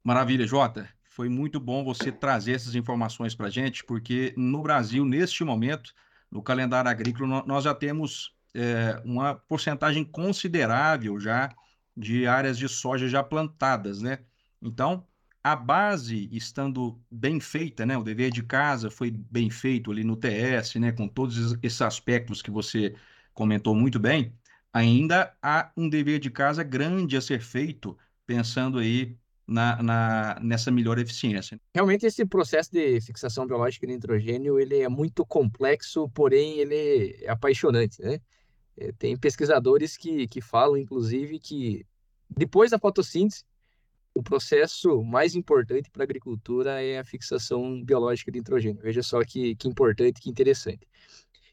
[0.03, 0.88] Maravilha, Jota.
[1.05, 5.95] Foi muito bom você trazer essas informações para a gente, porque no Brasil, neste momento,
[6.31, 11.54] no calendário agrícola, nós já temos é, uma porcentagem considerável já
[11.96, 14.20] de áreas de soja já plantadas, né?
[14.62, 15.06] Então,
[15.42, 17.96] a base estando bem feita, né?
[17.96, 20.92] O dever de casa foi bem feito ali no TS, né?
[20.92, 22.94] Com todos esses aspectos que você
[23.32, 24.34] comentou muito bem,
[24.72, 30.70] ainda há um dever de casa grande a ser feito, pensando aí na, na, nessa
[30.70, 31.60] melhor eficiência.
[31.74, 37.30] Realmente esse processo de fixação biológica de nitrogênio ele é muito complexo, porém ele é
[37.30, 38.20] apaixonante, né?
[38.76, 41.87] É, tem pesquisadores que, que falam, inclusive, que
[42.28, 43.44] depois da fotossíntese,
[44.14, 48.83] o processo mais importante para a agricultura é a fixação biológica de nitrogênio.
[48.83, 50.87] Veja só que, que importante, que interessante.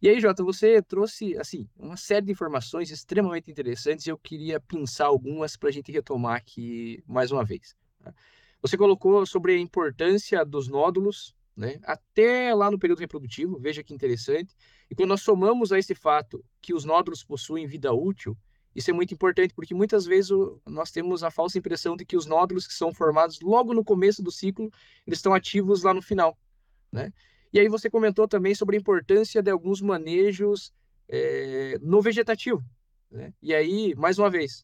[0.01, 4.59] E aí, Jota, você trouxe assim uma série de informações extremamente interessantes e eu queria
[4.59, 7.75] pensar algumas para a gente retomar aqui mais uma vez.
[8.03, 8.13] Tá?
[8.61, 13.91] Você colocou sobre a importância dos nódulos, né, até lá no período reprodutivo, veja que
[13.91, 14.55] interessante.
[14.89, 18.37] E quando nós somamos a esse fato que os nódulos possuem vida útil,
[18.75, 22.15] isso é muito importante, porque muitas vezes o, nós temos a falsa impressão de que
[22.15, 24.69] os nódulos que são formados logo no começo do ciclo,
[25.07, 26.37] eles estão ativos lá no final,
[26.91, 27.11] né?
[27.51, 30.71] E aí você comentou também sobre a importância de alguns manejos
[31.09, 32.63] é, no vegetativo,
[33.09, 33.33] né?
[33.41, 34.63] E aí, mais uma vez,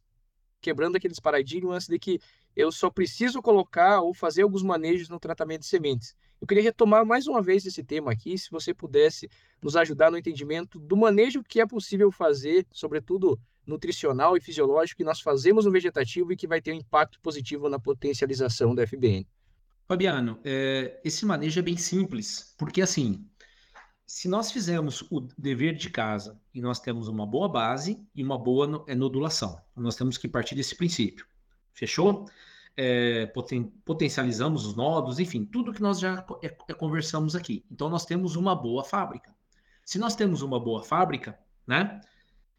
[0.62, 2.20] quebrando aqueles paradigmas de que
[2.56, 6.16] eu só preciso colocar ou fazer alguns manejos no tratamento de sementes.
[6.44, 9.30] Eu queria retomar mais uma vez esse tema aqui, se você pudesse
[9.62, 15.06] nos ajudar no entendimento do manejo que é possível fazer, sobretudo nutricional e fisiológico, que
[15.06, 19.26] nós fazemos no vegetativo e que vai ter um impacto positivo na potencialização da FBN.
[19.88, 23.26] Fabiano, é, esse manejo é bem simples, porque assim,
[24.06, 28.38] se nós fizermos o dever de casa e nós temos uma boa base e uma
[28.38, 31.26] boa é, nodulação, nós temos que partir desse princípio.
[31.72, 32.26] Fechou?
[32.76, 37.66] É, poten potencializamos os nodos, enfim, tudo que nós já é, é, conversamos aqui.
[37.72, 39.34] Então, nós temos uma boa fábrica.
[39.86, 42.02] Se nós temos uma boa fábrica, né?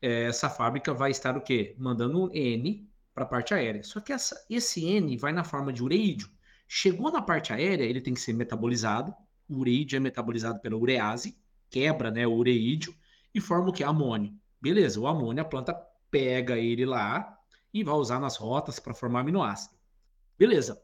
[0.01, 1.75] É, essa fábrica vai estar o quê?
[1.79, 3.83] Mandando um N para a parte aérea.
[3.83, 6.29] Só que essa, esse N vai na forma de ureídio.
[6.69, 9.15] Chegou na parte aérea, ele tem que ser metabolizado.
[9.49, 11.39] O ureídio é metabolizado pela urease,
[11.71, 12.95] quebra né, o ureídio
[13.35, 13.85] e forma o que?
[13.85, 14.35] Amônio.
[14.61, 15.75] Beleza, o amônio, a planta
[16.11, 17.39] pega ele lá
[17.73, 19.74] e vai usar nas rotas para formar aminoácido.
[20.39, 20.81] Beleza.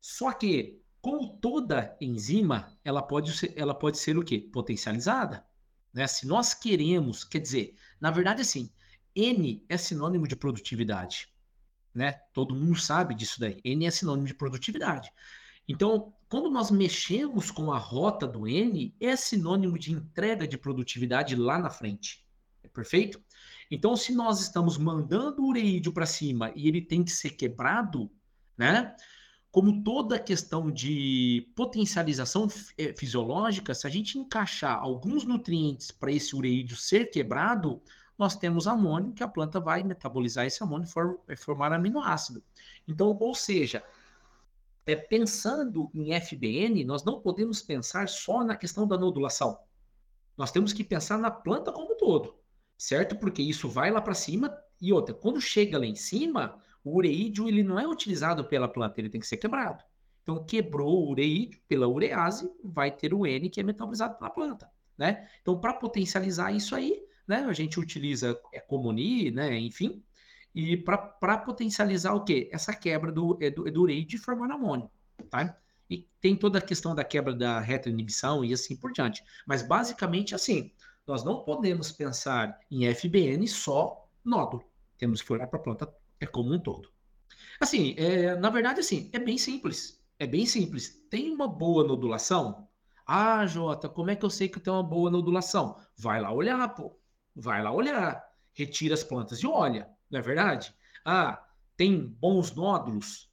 [0.00, 4.38] Só que, como toda enzima, ela pode ser, ela pode ser o quê?
[4.38, 5.44] Potencializada.
[5.92, 6.06] Né?
[6.06, 8.70] Se nós queremos, quer dizer, na verdade, assim,
[9.14, 11.28] N é sinônimo de produtividade.
[11.94, 12.12] Né?
[12.32, 13.60] Todo mundo sabe disso daí.
[13.64, 15.10] N é sinônimo de produtividade.
[15.68, 21.34] Então, quando nós mexemos com a rota do N, é sinônimo de entrega de produtividade
[21.34, 22.24] lá na frente.
[22.62, 23.20] É perfeito?
[23.70, 28.10] Então, se nós estamos mandando o ureídio para cima e ele tem que ser quebrado,
[28.56, 28.94] né?
[29.50, 36.36] Como toda questão de potencialização eh, fisiológica, se a gente encaixar alguns nutrientes para esse
[36.36, 37.82] ureídio ser quebrado,
[38.18, 40.88] nós temos amônio, que a planta vai metabolizar esse amônio
[41.28, 42.42] e formar aminoácido.
[42.86, 43.82] Então, ou seja,
[44.86, 49.58] é, pensando em FBN, nós não podemos pensar só na questão da nodulação.
[50.36, 52.36] Nós temos que pensar na planta como um todo,
[52.76, 53.16] certo?
[53.16, 57.48] Porque isso vai lá para cima e outra, quando chega lá em cima, o ureídio
[57.48, 59.82] ele não é utilizado pela planta, ele tem que ser quebrado.
[60.22, 64.70] Então, quebrou o ureídio pela urease, vai ter o N que é metabolizado pela planta,
[64.96, 65.28] né?
[65.42, 70.00] Então, para potencializar isso aí, né, a gente utiliza é, Comuni, né, enfim,
[70.54, 72.48] e para potencializar o quê?
[72.52, 74.88] Essa quebra do, é, do, é do ureídio e formar amônio,
[75.28, 75.56] tá?
[75.90, 79.24] E tem toda a questão da quebra da retroinibição e assim por diante.
[79.44, 80.72] Mas, basicamente, assim,
[81.06, 84.64] nós não podemos pensar em FBN só nódulo.
[84.96, 86.90] Temos que olhar para a planta é como um todo.
[87.60, 90.02] Assim, é, na verdade, assim, é bem simples.
[90.18, 91.06] É bem simples.
[91.10, 92.68] Tem uma boa nodulação?
[93.06, 95.78] Ah, Jota, como é que eu sei que tem uma boa nodulação?
[95.96, 96.98] Vai lá olhar, pô.
[97.34, 98.22] Vai lá olhar.
[98.52, 100.74] Retira as plantas e olha, não é verdade?
[101.04, 101.44] Ah,
[101.76, 103.30] tem bons nódulos?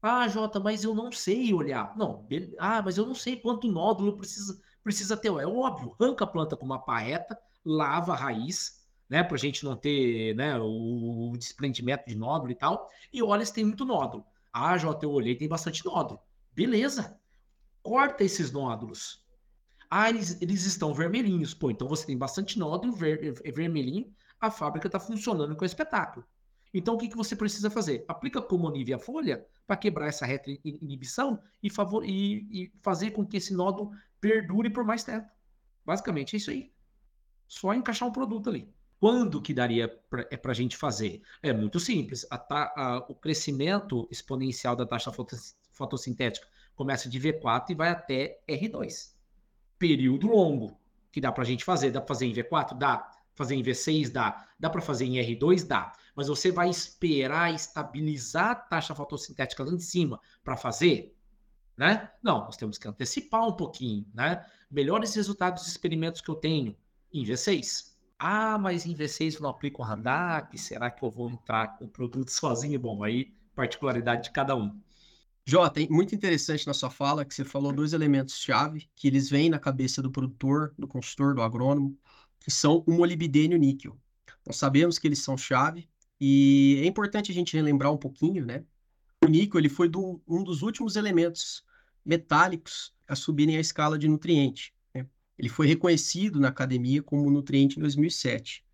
[0.00, 1.96] Ah, Jota, mas eu não sei olhar.
[1.96, 2.26] Não,
[2.58, 5.28] ah, mas eu não sei quanto nódulo precisa, precisa ter.
[5.28, 8.77] É óbvio, arranca a planta com uma paeta, lava a raiz,
[9.08, 12.90] né, para a gente não ter né, o, desprendimento de nódulo e tal.
[13.12, 14.24] E olha se tem muito nódulo.
[14.52, 16.20] Ah, Jota, eu olhei, tem bastante nódulo.
[16.52, 17.18] Beleza.
[17.82, 19.24] Corta esses nódulos.
[19.90, 21.54] Ah, eles, eles estão vermelhinhos.
[21.54, 24.12] Pô, então você tem bastante nódulo ver, é vermelhinho.
[24.40, 26.26] A fábrica está funcionando com o espetáculo.
[26.72, 28.04] Então, o que, que você precisa fazer?
[28.06, 33.24] Aplica como a folha para quebrar essa reta inibição e, favor, e, e fazer com
[33.24, 33.90] que esse nódulo
[34.20, 35.26] perdure por mais tempo.
[35.84, 36.70] Basicamente é isso aí.
[37.46, 38.70] Só encaixar um produto ali.
[39.00, 41.22] Quando que daria para é a gente fazer?
[41.42, 42.26] É muito simples.
[42.30, 45.12] A, a, o crescimento exponencial da taxa
[45.72, 49.12] fotossintética começa de V4 e vai até R2.
[49.78, 50.76] Período longo
[51.12, 51.92] que dá para a gente fazer.
[51.92, 52.76] Dá para fazer em V4?
[52.76, 53.10] Dá.
[53.36, 54.10] Fazer em V6?
[54.10, 54.48] Dá.
[54.58, 55.64] Dá para fazer em R2?
[55.64, 55.92] Dá.
[56.16, 61.16] Mas você vai esperar estabilizar a taxa fotossintética lá em cima para fazer?
[61.76, 62.10] Né?
[62.20, 64.44] Não, nós temos que antecipar um pouquinho, né?
[64.68, 66.76] Melhores resultados dos experimentos que eu tenho
[67.12, 67.96] em V6.
[68.18, 71.84] Ah, mas em V6 eu não aplico o Randac, será que eu vou entrar com
[71.84, 72.78] o produto sozinho?
[72.78, 74.80] Bom, aí particularidade de cada um.
[75.46, 79.58] Jota, muito interessante na sua fala que você falou dois elementos-chave que eles vêm na
[79.58, 81.96] cabeça do produtor, do consultor, do agrônomo,
[82.40, 83.98] que são o molibdênio e o níquel.
[84.46, 85.88] Nós sabemos que eles são chave
[86.20, 88.64] e é importante a gente relembrar um pouquinho, né?
[89.24, 91.64] O níquel ele foi do, um dos últimos elementos
[92.04, 94.74] metálicos a subirem a escala de nutriente.
[95.38, 98.64] Ele foi reconhecido na academia como nutriente em 2007,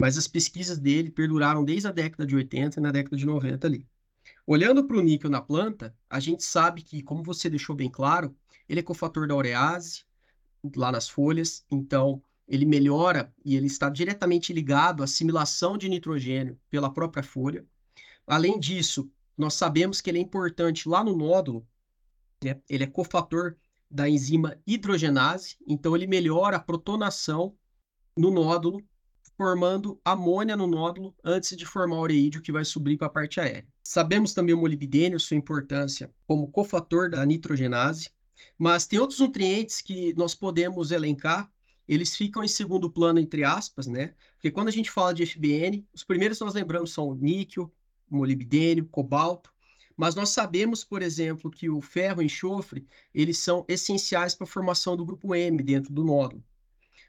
[0.00, 3.66] mas as pesquisas dele perduraram desde a década de 80 e na década de 90
[3.66, 3.86] ali.
[4.46, 8.34] Olhando para o níquel na planta, a gente sabe que, como você deixou bem claro,
[8.68, 10.04] ele é cofator da urease
[10.76, 16.58] lá nas folhas, então ele melhora e ele está diretamente ligado à assimilação de nitrogênio
[16.68, 17.64] pela própria folha.
[18.26, 21.66] Além disso, nós sabemos que ele é importante lá no nódulo
[22.42, 22.60] né?
[22.68, 23.56] Ele é cofator
[23.90, 27.54] da enzima hidrogenase, então ele melhora a protonação
[28.16, 28.82] no nódulo,
[29.36, 33.66] formando amônia no nódulo antes de formar ureídio que vai subir para a parte aérea.
[33.82, 38.10] Sabemos também o molibdênio, sua importância como cofator da nitrogenase,
[38.58, 41.50] mas tem outros nutrientes que nós podemos elencar,
[41.86, 44.14] eles ficam em segundo plano, entre aspas, né?
[44.34, 47.72] Porque quando a gente fala de FBN, os primeiros que nós lembramos são o níquel,
[48.10, 49.52] molibdênio, cobalto,
[49.98, 54.44] mas nós sabemos, por exemplo, que o ferro e o enxofre, eles são essenciais para
[54.44, 56.42] a formação do grupo M dentro do nódulo.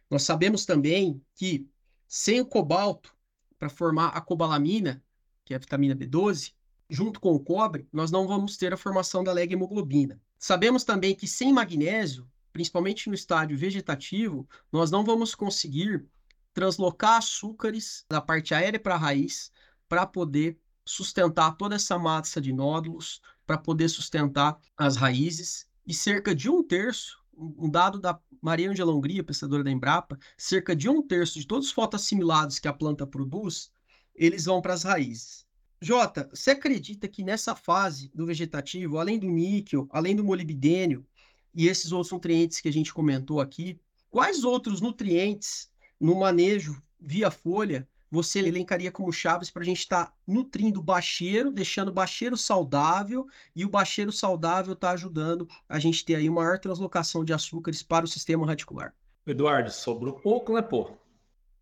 [0.09, 1.69] Nós sabemos também que
[2.07, 3.15] sem o cobalto,
[3.59, 5.03] para formar a cobalamina,
[5.45, 6.53] que é a vitamina B12,
[6.89, 10.19] junto com o cobre, nós não vamos ter a formação da leg-hemoglobina.
[10.39, 16.07] Sabemos também que sem magnésio, principalmente no estádio vegetativo, nós não vamos conseguir
[16.55, 19.51] translocar açúcares da parte aérea para a raiz
[19.87, 20.57] para poder
[20.89, 26.63] sustentar toda essa massa de nódulos, para poder sustentar as raízes, e cerca de um
[26.63, 31.45] terço, um dado da Maria Angela Hungria, pesquisadora da Embrapa, cerca de um terço de
[31.45, 33.71] todos os fotoassimilados que a planta produz,
[34.15, 35.45] eles vão para as raízes.
[35.79, 41.05] Jota, você acredita que nessa fase do vegetativo, além do níquel, além do molibdênio
[41.53, 47.29] e esses outros nutrientes que a gente comentou aqui, quais outros nutrientes no manejo via
[47.29, 51.93] folha você elencaria como chaves para a gente estar tá nutrindo o bacheiro, deixando o
[51.93, 57.23] bacheiro saudável, e o bacheiro saudável está ajudando a gente ter aí uma maior translocação
[57.23, 58.93] de açúcares para o sistema radicular.
[59.27, 60.97] Eduardo, sobrou pouco, né, pô?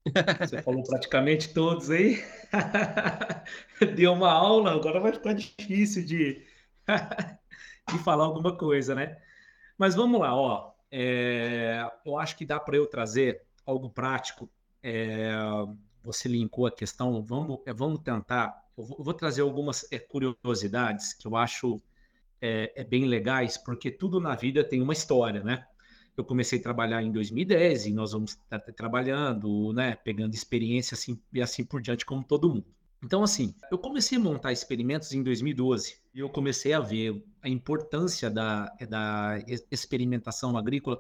[0.39, 2.23] Você falou praticamente todos aí.
[3.95, 6.45] Deu uma aula, agora vai ficar difícil de,
[7.91, 9.17] de falar alguma coisa, né?
[9.77, 10.71] Mas vamos lá, ó.
[10.89, 14.49] É, eu acho que dá para eu trazer algo prático.
[14.81, 15.29] É,
[16.07, 18.63] você linkou a questão, vamos, é, vamos tentar.
[18.77, 21.81] Eu vou, eu vou trazer algumas é, curiosidades que eu acho
[22.41, 25.65] é, é, bem legais, porque tudo na vida tem uma história, né?
[26.15, 29.95] Eu comecei a trabalhar em 2010 e nós vamos estar trabalhando, né?
[29.97, 32.65] Pegando experiência assim e assim por diante, como todo mundo.
[33.03, 37.49] Então, assim, eu comecei a montar experimentos em 2012 e eu comecei a ver a
[37.49, 39.37] importância da, da
[39.69, 40.99] experimentação agrícola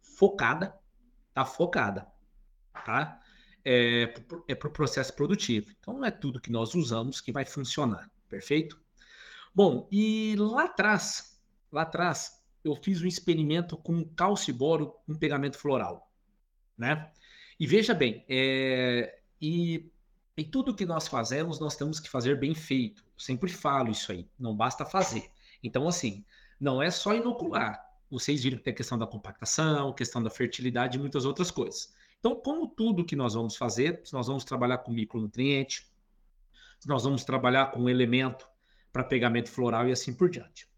[0.00, 0.74] focada,
[1.34, 2.06] tá focada,
[2.86, 3.19] tá?
[3.64, 4.14] É,
[4.48, 5.70] é para o processo produtivo.
[5.78, 8.80] Então, não é tudo que nós usamos que vai funcionar, perfeito?
[9.54, 11.40] Bom, e lá atrás,
[11.72, 16.10] lá atrás, eu fiz um experimento com calciboro com pegamento floral,
[16.76, 17.10] né?
[17.58, 19.90] E veja bem, é, e,
[20.36, 23.02] e tudo que nós fazemos, nós temos que fazer bem feito.
[23.02, 25.30] Eu sempre falo isso aí, não basta fazer.
[25.62, 26.24] Então, assim,
[26.58, 27.84] não é só inocular.
[28.10, 31.94] Vocês viram que tem a questão da compactação, questão da fertilidade e muitas outras coisas.
[32.20, 35.90] Então, como tudo que nós vamos fazer, se nós vamos trabalhar com micronutriente,
[36.78, 38.46] se nós vamos trabalhar com elemento
[38.92, 40.68] para pegamento floral e assim por diante.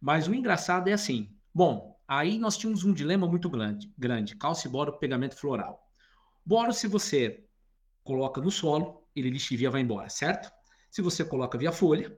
[0.00, 4.68] Mas o engraçado é assim, bom, aí nós tínhamos um dilema muito grande, grande, cálcio
[4.68, 5.88] e boro, pegamento floral.
[6.44, 7.44] Boro, se você
[8.02, 10.50] coloca no solo, ele lixivia vai embora, certo?
[10.90, 12.16] Se você coloca via folha,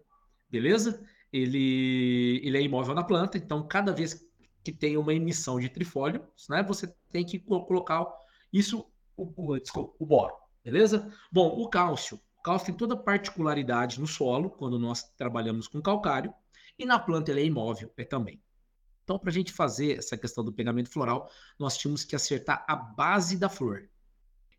[0.50, 1.04] beleza?
[1.34, 4.24] ele, ele é imóvel na planta, então cada vez
[4.62, 8.06] que tem uma emissão de trifólios, né, você tem que colocar
[8.54, 8.86] isso,
[9.16, 10.32] o, o, desculpa, o boro,
[10.62, 11.12] beleza?
[11.30, 12.20] Bom, o cálcio.
[12.38, 16.32] O cálcio tem toda particularidade no solo, quando nós trabalhamos com calcário,
[16.78, 18.40] e na planta ele é imóvel é também.
[19.02, 21.28] Então, para a gente fazer essa questão do pegamento floral,
[21.58, 23.88] nós tínhamos que acertar a base da flor.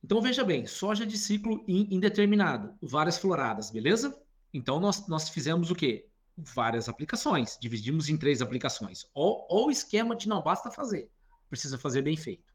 [0.04, 4.14] Então, veja bem, soja de ciclo indeterminado, várias floradas, beleza?
[4.54, 6.08] Então, nós, nós fizemos o quê?
[6.38, 9.06] Várias aplicações, dividimos em três aplicações.
[9.14, 11.10] Ou, o esquema de não basta fazer,
[11.50, 12.54] precisa fazer bem feito.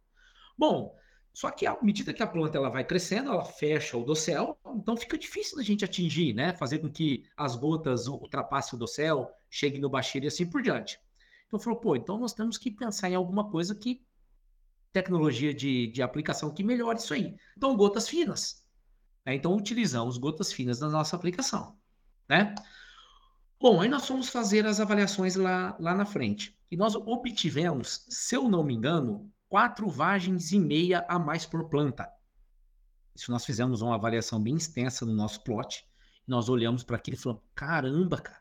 [0.57, 0.95] Bom,
[1.33, 4.97] só que à medida que a planta ela vai crescendo, ela fecha o dossel, então
[4.97, 6.53] fica difícil da gente atingir, né?
[6.55, 10.99] Fazer com que as gotas ultrapassem o dossel, cheguem no baixeiro e assim por diante.
[11.47, 14.03] Então falou, pô, então nós temos que pensar em alguma coisa que
[14.93, 17.37] tecnologia de, de aplicação que melhore isso aí.
[17.57, 18.65] Então, gotas finas.
[19.25, 19.35] Né?
[19.35, 21.77] Então, utilizamos gotas finas na nossa aplicação.
[22.29, 22.55] Né?
[23.61, 26.57] Bom, aí nós fomos fazer as avaliações lá, lá na frente.
[26.71, 31.69] E nós obtivemos, se eu não me engano, quatro vagens e meia a mais por
[31.69, 32.09] planta.
[33.15, 35.85] Isso nós fizemos uma avaliação bem extensa no nosso plot.
[36.27, 38.41] Nós olhamos para aquilo e falamos: caramba, cara,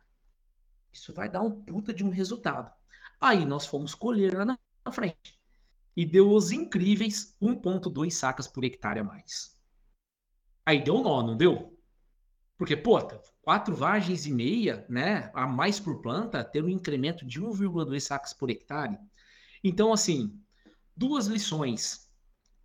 [0.94, 2.72] isso vai dar um puta de um resultado.
[3.20, 5.38] Aí nós fomos colher lá na frente
[5.98, 9.60] e deu os incríveis 1,2 sacas por hectare a mais.
[10.66, 11.76] Aí deu nó, não deu?
[12.56, 13.00] Porque, pô,
[13.42, 18.32] quatro vagens e meia, né, a mais por planta, ter um incremento de 1,2 sacas
[18.32, 18.98] por hectare.
[19.64, 20.40] Então, assim,
[21.00, 22.08] duas lições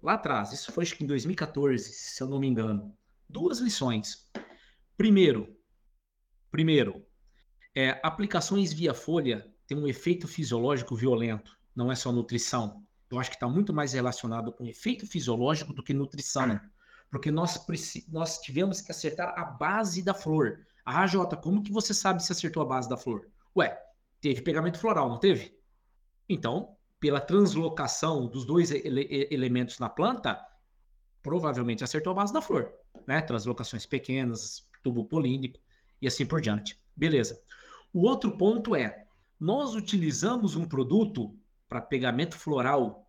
[0.03, 2.95] lá atrás, isso foi acho que em 2014, se eu não me engano.
[3.28, 4.30] Duas lições.
[4.97, 5.57] Primeiro,
[6.51, 7.07] primeiro,
[7.74, 13.30] é, aplicações via folha têm um efeito fisiológico violento, não é só nutrição eu acho
[13.30, 16.61] que está muito mais relacionado com efeito fisiológico do que nutrição, né?
[17.11, 17.64] porque nós,
[18.09, 20.66] nós tivemos que acertar a base da flor.
[20.85, 23.28] Ah, Jota, como que você sabe se acertou a base da flor?
[23.57, 23.78] Ué,
[24.20, 25.57] teve pegamento floral, não teve?
[26.28, 30.42] Então, pela translocação dos dois ele elementos na planta,
[31.22, 32.72] provavelmente acertou a base da flor,
[33.07, 33.20] né?
[33.20, 35.61] Translocações pequenas, tubo polínico
[36.00, 36.80] e assim por diante.
[36.96, 37.38] Beleza.
[37.92, 39.05] O outro ponto é,
[39.38, 41.38] nós utilizamos um produto
[41.68, 43.07] para pegamento floral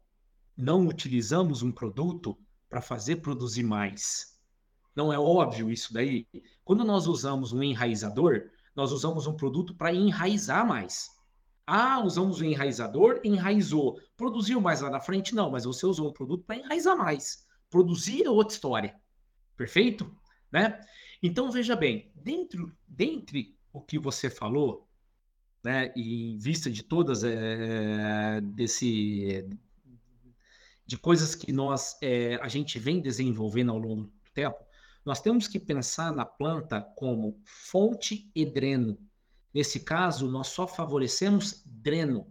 [0.57, 2.37] não utilizamos um produto
[2.69, 4.37] para fazer produzir mais.
[4.93, 6.27] Não é óbvio isso daí?
[6.65, 11.14] Quando nós usamos um enraizador, nós usamos um produto para enraizar mais.
[11.67, 13.99] Ah, usamos o enraizador, enraizou.
[14.15, 15.33] Produziu mais lá na frente?
[15.33, 17.45] Não, mas você usou um produto para enraizar mais.
[17.69, 18.95] Produzir é outra história.
[19.57, 20.15] Perfeito?
[20.51, 20.79] Né?
[21.21, 24.87] Então, veja bem, dentro, dentre o que você falou,
[25.63, 29.43] né, e em vista de todas é, desse,
[30.85, 34.63] de coisas que nós é, a gente vem desenvolvendo ao longo do tempo,
[35.03, 38.97] nós temos que pensar na planta como fonte e dreno.
[39.55, 42.29] Nesse caso, nós só favorecemos dreno.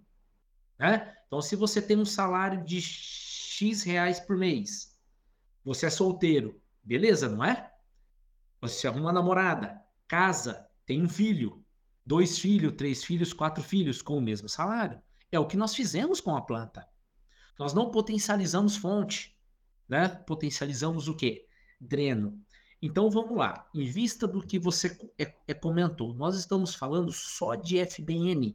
[0.78, 1.16] Né?
[1.26, 4.94] Então, se você tem um salário de X reais por mês,
[5.64, 7.72] você é solteiro, beleza, não é?
[8.60, 11.64] Você arruma uma namorada, casa, tem um filho,
[12.04, 15.00] dois filhos, três filhos, quatro filhos com o mesmo salário.
[15.32, 16.86] É o que nós fizemos com a planta.
[17.58, 19.34] Nós não potencializamos fonte,
[19.88, 20.08] né?
[20.08, 21.46] Potencializamos o quê?
[21.80, 22.43] Dreno.
[22.84, 23.66] Então vamos lá.
[23.74, 28.54] Em vista do que você é, é, comentou, nós estamos falando só de FBN.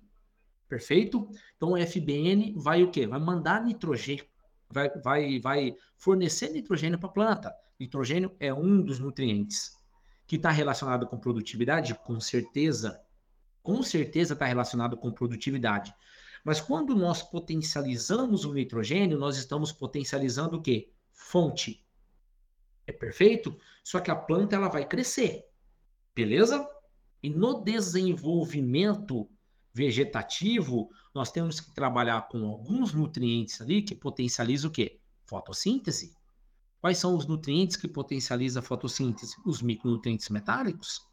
[0.68, 1.28] Perfeito?
[1.58, 3.08] Então FBN vai o quê?
[3.08, 4.24] Vai mandar nitrogênio,
[4.70, 7.56] vai, vai, vai fornecer nitrogênio para a planta.
[7.80, 9.76] Nitrogênio é um dos nutrientes
[10.28, 13.02] que está relacionado com produtividade, com certeza.
[13.64, 15.92] Com certeza está relacionado com produtividade.
[16.46, 20.92] Mas quando nós potencializamos o nitrogênio, nós estamos potencializando o quê?
[21.12, 21.84] Fonte.
[22.90, 23.56] É perfeito?
[23.84, 25.46] Só que a planta ela vai crescer.
[26.16, 26.68] Beleza?
[27.22, 29.30] E no desenvolvimento
[29.72, 35.00] vegetativo, nós temos que trabalhar com alguns nutrientes ali que potencializam o quê?
[35.28, 36.16] Fotossíntese.
[36.82, 39.36] Quais são os nutrientes que potencializam a fotossíntese?
[39.46, 41.08] Os micronutrientes metálicos.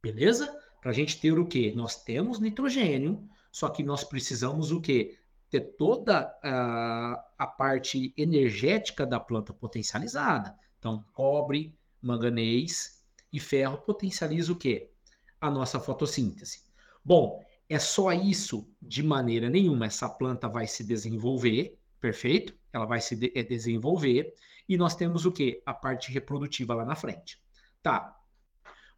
[0.00, 0.46] Beleza?
[0.80, 1.72] Para a gente ter o quê?
[1.74, 5.18] Nós temos nitrogênio, só que nós precisamos o quê?
[5.50, 10.56] Ter toda a, a parte energética da planta potencializada.
[10.80, 14.90] Então, cobre, manganês e ferro potencializa o quê?
[15.38, 16.64] A nossa fotossíntese.
[17.04, 19.86] Bom, é só isso de maneira nenhuma.
[19.86, 22.54] Essa planta vai se desenvolver, perfeito?
[22.72, 24.34] Ela vai se de é, desenvolver
[24.66, 25.62] e nós temos o quê?
[25.66, 27.40] A parte reprodutiva lá na frente.
[27.82, 28.18] Tá.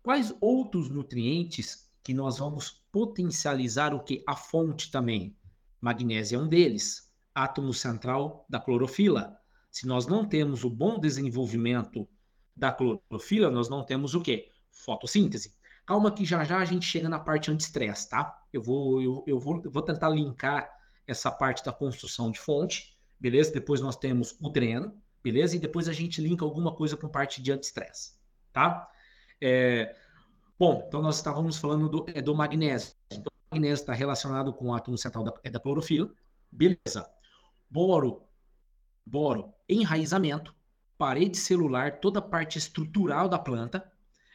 [0.02, 4.22] Quais outros nutrientes que nós vamos potencializar o que?
[4.26, 5.36] A fonte também.
[5.80, 9.36] Magnésio é um deles, átomo central da clorofila.
[9.72, 12.06] Se nós não temos o bom desenvolvimento
[12.54, 14.50] da clorofila, nós não temos o que?
[14.70, 15.56] Fotossíntese.
[15.86, 18.38] Calma que já já a gente chega na parte anti-estresse, tá?
[18.52, 20.70] Eu vou, eu, eu, vou, eu vou tentar linkar
[21.06, 23.50] essa parte da construção de fonte, beleza?
[23.50, 24.94] Depois nós temos o dreno,
[25.24, 25.56] beleza?
[25.56, 28.12] E depois a gente linka alguma coisa com parte de anti-estresse,
[28.52, 28.86] tá?
[29.40, 29.96] É,
[30.58, 32.94] bom, então nós estávamos falando do, é, do magnésio.
[33.10, 36.12] Então, o magnésio está relacionado com o átomo central da, é da clorofila,
[36.50, 37.10] beleza?
[37.70, 38.22] Boro,
[39.04, 40.54] boro, enraizamento,
[40.96, 43.90] parede celular, toda a parte estrutural da planta,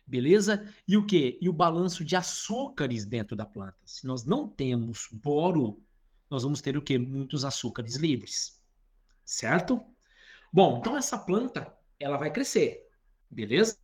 [0.06, 0.68] beleza?
[0.88, 1.38] E o que?
[1.42, 3.78] E o balanço de açúcares dentro da planta.
[3.86, 5.82] Se nós não temos boro,
[6.30, 6.98] nós vamos ter o que?
[6.98, 8.62] Muitos açúcares livres,
[9.24, 9.82] certo?
[10.52, 12.88] Bom, então essa planta, ela vai crescer,
[13.30, 13.78] beleza?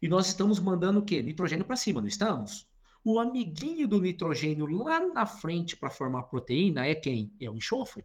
[0.00, 1.22] E nós estamos mandando o quê?
[1.22, 2.68] Nitrogênio para cima, não estamos?
[3.04, 7.32] O amiguinho do nitrogênio lá na frente para formar proteína é quem?
[7.40, 8.04] É o enxofre.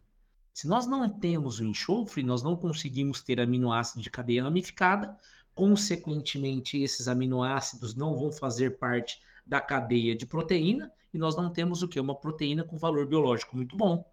[0.54, 5.18] Se nós não temos o enxofre, nós não conseguimos ter aminoácido de cadeia ramificada,
[5.52, 11.82] consequentemente, esses aminoácidos não vão fazer parte da cadeia de proteína, e nós não temos
[11.82, 11.98] o que?
[11.98, 14.08] Uma proteína com valor biológico muito bom.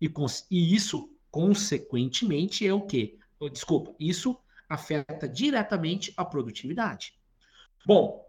[0.00, 0.10] E,
[0.50, 3.18] e isso, consequentemente, é o que?
[3.38, 7.14] Oh, desculpa, isso afeta diretamente a produtividade.
[7.84, 8.26] Bom,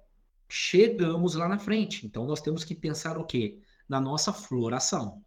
[0.49, 3.59] chegamos lá na frente, então nós temos que pensar o quê?
[3.87, 5.23] Na nossa floração.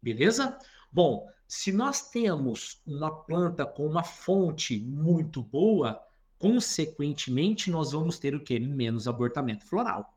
[0.00, 0.56] Beleza?
[0.92, 6.02] Bom, se nós temos uma planta com uma fonte muito boa,
[6.38, 8.58] consequentemente nós vamos ter o que?
[8.58, 10.12] Menos abortamento floral.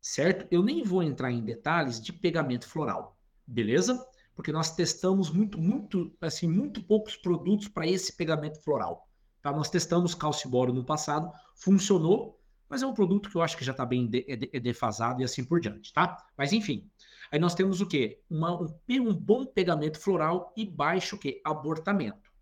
[0.00, 0.46] Certo?
[0.50, 3.16] Eu nem vou entrar em detalhes de pegamento floral,
[3.46, 4.06] beleza?
[4.34, 9.08] Porque nós testamos muito, muito, assim, muito poucos produtos para esse pegamento floral.
[9.40, 9.52] Tá?
[9.52, 13.72] Nós testamos calciboro no passado, funcionou, mas é um produto que eu acho que já
[13.72, 16.16] está bem de, de, defasado e assim por diante, tá?
[16.36, 16.90] Mas enfim,
[17.30, 18.22] Aí nós temos o quê?
[18.28, 21.40] Uma, um, um bom pegamento floral e baixo o quê?
[21.44, 22.32] Abortamento.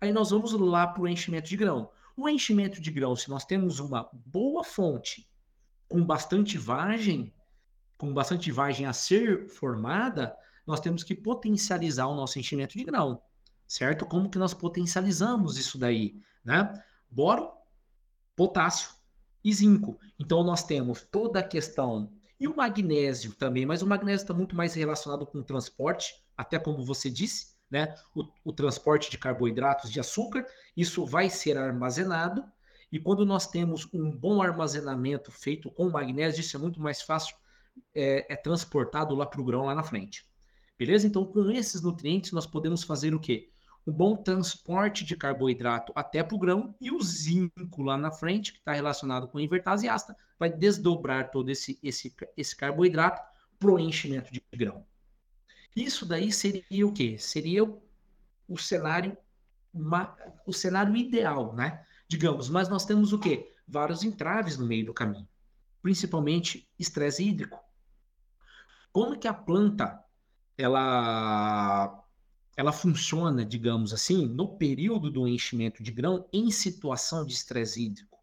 [0.00, 1.90] Aí nós vamos lá para o enchimento de grão.
[2.16, 5.28] O enchimento de grão, se nós temos uma boa fonte
[5.88, 7.32] com bastante vagem,
[7.98, 10.34] com bastante vagem a ser formada,
[10.66, 13.22] nós temos que potencializar o nosso enchimento de grão,
[13.66, 14.06] certo?
[14.06, 16.72] Como que nós potencializamos isso daí, né?
[17.10, 17.50] Boro,
[18.36, 18.90] potássio
[19.44, 19.98] e zinco.
[20.18, 24.56] Então nós temos toda a questão e o magnésio também, mas o magnésio está muito
[24.56, 27.94] mais relacionado com o transporte, até como você disse, né?
[28.14, 32.42] O, o, transporte de carboidratos, de açúcar, isso vai ser armazenado.
[32.90, 37.36] E quando nós temos um bom armazenamento feito com magnésio, isso é muito mais fácil,
[37.94, 40.26] é, é transportado lá para o grão lá na frente.
[40.78, 41.06] Beleza?
[41.06, 43.50] Então, com esses nutrientes, nós podemos fazer o quê?
[43.90, 48.52] Um bom transporte de carboidrato até para o grão e o zinco lá na frente,
[48.52, 53.20] que está relacionado com a invertase ácida, vai desdobrar todo esse, esse, esse carboidrato
[53.58, 54.86] para o enchimento de grão.
[55.74, 57.18] Isso daí seria o quê?
[57.18, 57.64] Seria
[58.48, 59.16] o, cenário
[59.74, 60.16] uma,
[60.46, 61.84] o cenário ideal, né?
[62.08, 63.52] Digamos, mas nós temos o quê?
[63.66, 65.28] Vários entraves no meio do caminho,
[65.82, 67.58] principalmente estresse hídrico.
[68.92, 70.02] Como que a planta
[70.56, 71.99] ela
[72.60, 78.18] ela funciona, digamos assim, no período do enchimento de grão em situação de estresse hídrico,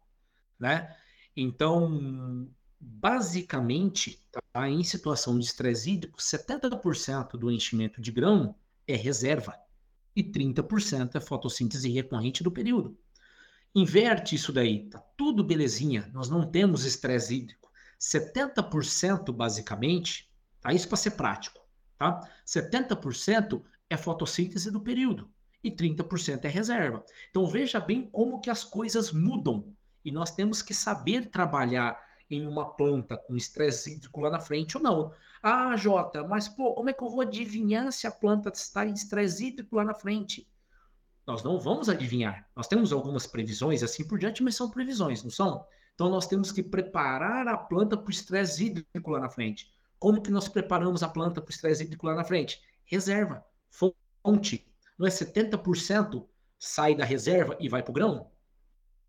[0.56, 0.96] né?
[1.36, 8.54] Então, basicamente, tá, em situação de estresse hídrico, 70% do enchimento de grão
[8.86, 9.58] é reserva
[10.14, 12.96] e 30% é fotossíntese recorrente do período.
[13.74, 17.68] Inverte isso daí, tá tudo belezinha, nós não temos estresse hídrico.
[18.00, 20.30] 70% basicamente,
[20.60, 21.60] tá isso para ser prático,
[21.98, 22.20] tá?
[22.46, 25.30] 70% é fotossíntese do período
[25.62, 27.04] e 30% é reserva.
[27.30, 29.74] Então veja bem como que as coisas mudam
[30.04, 31.98] e nós temos que saber trabalhar
[32.30, 35.12] em uma planta com estresse hídrico lá na frente ou não.
[35.42, 38.92] Ah, Jota, mas pô, como é que eu vou adivinhar se a planta está em
[38.92, 40.46] estresse hídrico lá na frente?
[41.26, 42.48] Nós não vamos adivinhar.
[42.54, 45.64] Nós temos algumas previsões assim por diante, mas são previsões, não são?
[45.94, 49.70] Então nós temos que preparar a planta para o estresse hídrico lá na frente.
[49.98, 52.62] Como que nós preparamos a planta para o estresse hídrico lá na frente?
[52.84, 54.66] Reserva fonte,
[54.98, 56.26] não é 70%
[56.58, 58.30] sai da reserva e vai para o grão?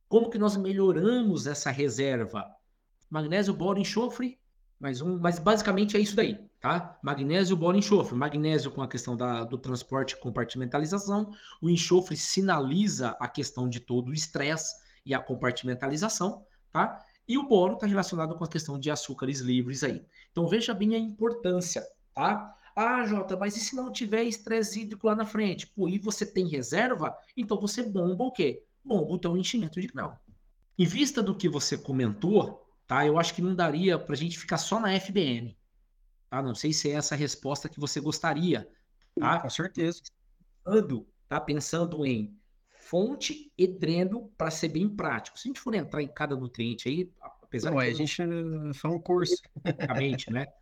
[0.08, 2.46] Como que nós melhoramos essa reserva?
[3.10, 4.40] Magnésio, boro, enxofre,
[4.80, 6.98] mais um, mas basicamente é isso daí, tá?
[7.04, 8.16] Magnésio, boro, enxofre.
[8.16, 11.32] Magnésio com a questão da, do transporte e compartimentalização.
[11.62, 17.04] O enxofre sinaliza a questão de todo o estresse e a compartimentalização, tá?
[17.28, 20.04] E o boro está relacionado com a questão de açúcares livres aí.
[20.32, 21.86] Então veja bem a importância,
[22.16, 22.56] tá?
[22.76, 25.68] Ah, Jota, mas e se não tiver estresse hídrico lá na frente?
[25.68, 27.16] Pô, e você tem reserva?
[27.36, 28.64] Então você bomba o quê?
[28.84, 30.18] Bomba o teu enchimento de grão.
[30.78, 33.06] Em vista do que você comentou, tá?
[33.06, 35.58] Eu acho que não daria para a gente ficar só na FBM.
[36.30, 36.42] Tá?
[36.42, 38.70] Não sei se é essa a resposta que você gostaria.
[39.20, 39.40] Tá?
[39.40, 40.02] Com certeza.
[40.64, 41.42] Pensando, tá?
[41.42, 42.38] Pensando em
[42.72, 45.38] fonte e dreno para ser bem prático.
[45.38, 47.12] Se a gente for entrar em cada nutriente aí,
[47.42, 47.88] apesar Não, de...
[47.88, 48.16] a gente
[48.74, 49.36] faz um curso.
[50.32, 50.46] né?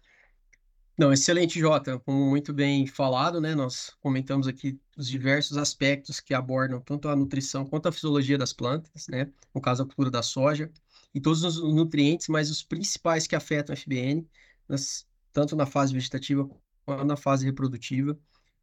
[0.98, 2.00] Não, excelente, Jota.
[2.00, 3.54] Como muito bem falado, né?
[3.54, 8.52] Nós comentamos aqui os diversos aspectos que abordam tanto a nutrição quanto a fisiologia das
[8.52, 9.32] plantas, né?
[9.54, 10.72] No caso, a cultura da soja,
[11.14, 14.28] e todos os nutrientes, mas os principais que afetam a FBN,
[14.68, 16.50] nas, tanto na fase vegetativa
[16.84, 18.14] quanto na fase reprodutiva.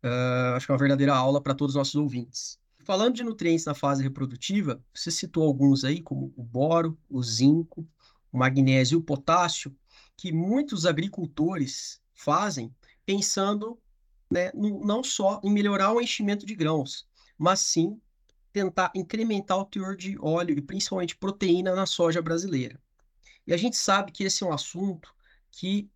[0.02, 2.58] Uh, acho que é uma verdadeira aula para todos os nossos ouvintes.
[2.84, 7.88] Falando de nutrientes na fase reprodutiva, você citou alguns aí, como o boro, o zinco,
[8.32, 9.74] o magnésio e o potássio,
[10.16, 13.78] que muitos agricultores fazem pensando
[14.30, 17.06] né, não só em melhorar o enchimento de grãos,
[17.36, 18.00] mas sim
[18.52, 22.80] tentar incrementar o teor de óleo e principalmente proteína na soja brasileira.
[23.46, 25.12] E a gente sabe que esse é um assunto
[25.50, 25.90] que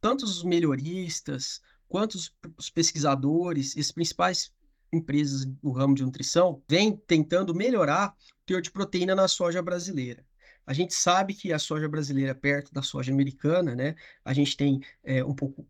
[0.00, 4.52] tanto os melhoristas quanto os, pesquisadores as principais
[4.92, 10.24] empresas do ramo de nutrição vêm tentando melhorar o teor de proteína na soja brasileira.
[10.66, 13.94] A gente sabe que a soja brasileira, perto da soja americana, né,
[14.24, 15.66] a gente tem é, um pouco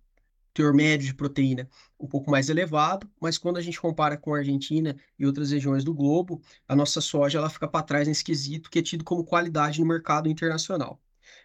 [0.53, 1.68] teor médio de proteína
[1.99, 5.84] um pouco mais elevado, mas quando a gente compara com a Argentina e outras regiões
[5.84, 9.24] do globo, a nossa soja ela fica para trás nesse quesito que é tido como
[9.24, 11.01] qualidade no mercado internacional.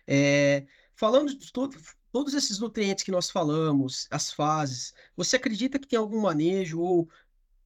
[0.05, 1.77] É, falando de todo,
[2.11, 7.09] todos esses nutrientes que nós falamos, as fases, você acredita que tem algum manejo ou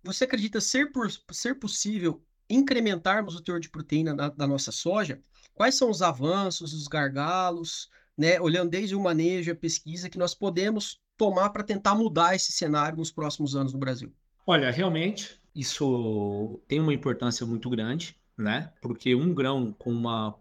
[0.03, 5.21] você acredita ser, por, ser possível incrementarmos o teor de proteína na, da nossa soja?
[5.61, 7.87] Quais são os avanços, os gargalos,
[8.17, 12.51] né, olhando desde o manejo, a pesquisa, que nós podemos tomar para tentar mudar esse
[12.51, 14.11] cenário nos próximos anos no Brasil?
[14.47, 18.73] Olha, realmente, isso tem uma importância muito grande, né?
[18.81, 20.35] Porque um grão com uma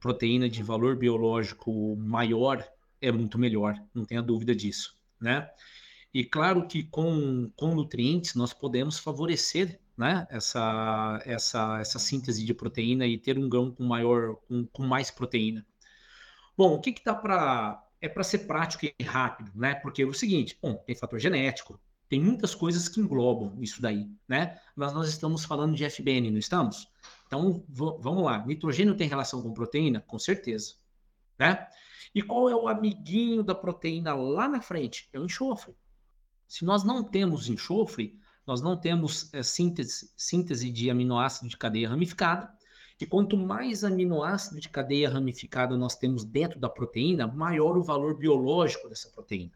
[0.00, 2.66] proteína de valor biológico maior
[3.02, 5.46] é muito melhor, não tenha dúvida disso, né?
[6.14, 12.52] E claro que com, com nutrientes nós podemos favorecer né, essa, essa, essa síntese de
[12.52, 15.64] proteína e ter um grão com maior com, com mais proteína.
[16.56, 17.80] Bom, o que, que dá para.
[18.00, 19.74] É para ser prático e rápido, né?
[19.76, 24.10] Porque é o seguinte, bom, tem fator genético, tem muitas coisas que englobam isso daí,
[24.28, 24.60] né?
[24.76, 26.86] Mas nós estamos falando de FBN, não estamos?
[27.26, 28.44] Então, vamos lá.
[28.44, 30.00] Nitrogênio tem relação com proteína?
[30.00, 30.74] Com certeza,
[31.38, 31.66] né?
[32.14, 35.08] E qual é o amiguinho da proteína lá na frente?
[35.12, 35.74] É o enxofre.
[36.46, 41.88] Se nós não temos enxofre, nós não temos é, síntese, síntese de aminoácido de cadeia
[41.88, 42.52] ramificada,
[42.98, 48.16] que quanto mais aminoácido de cadeia ramificada nós temos dentro da proteína, maior o valor
[48.16, 49.52] biológico dessa proteína.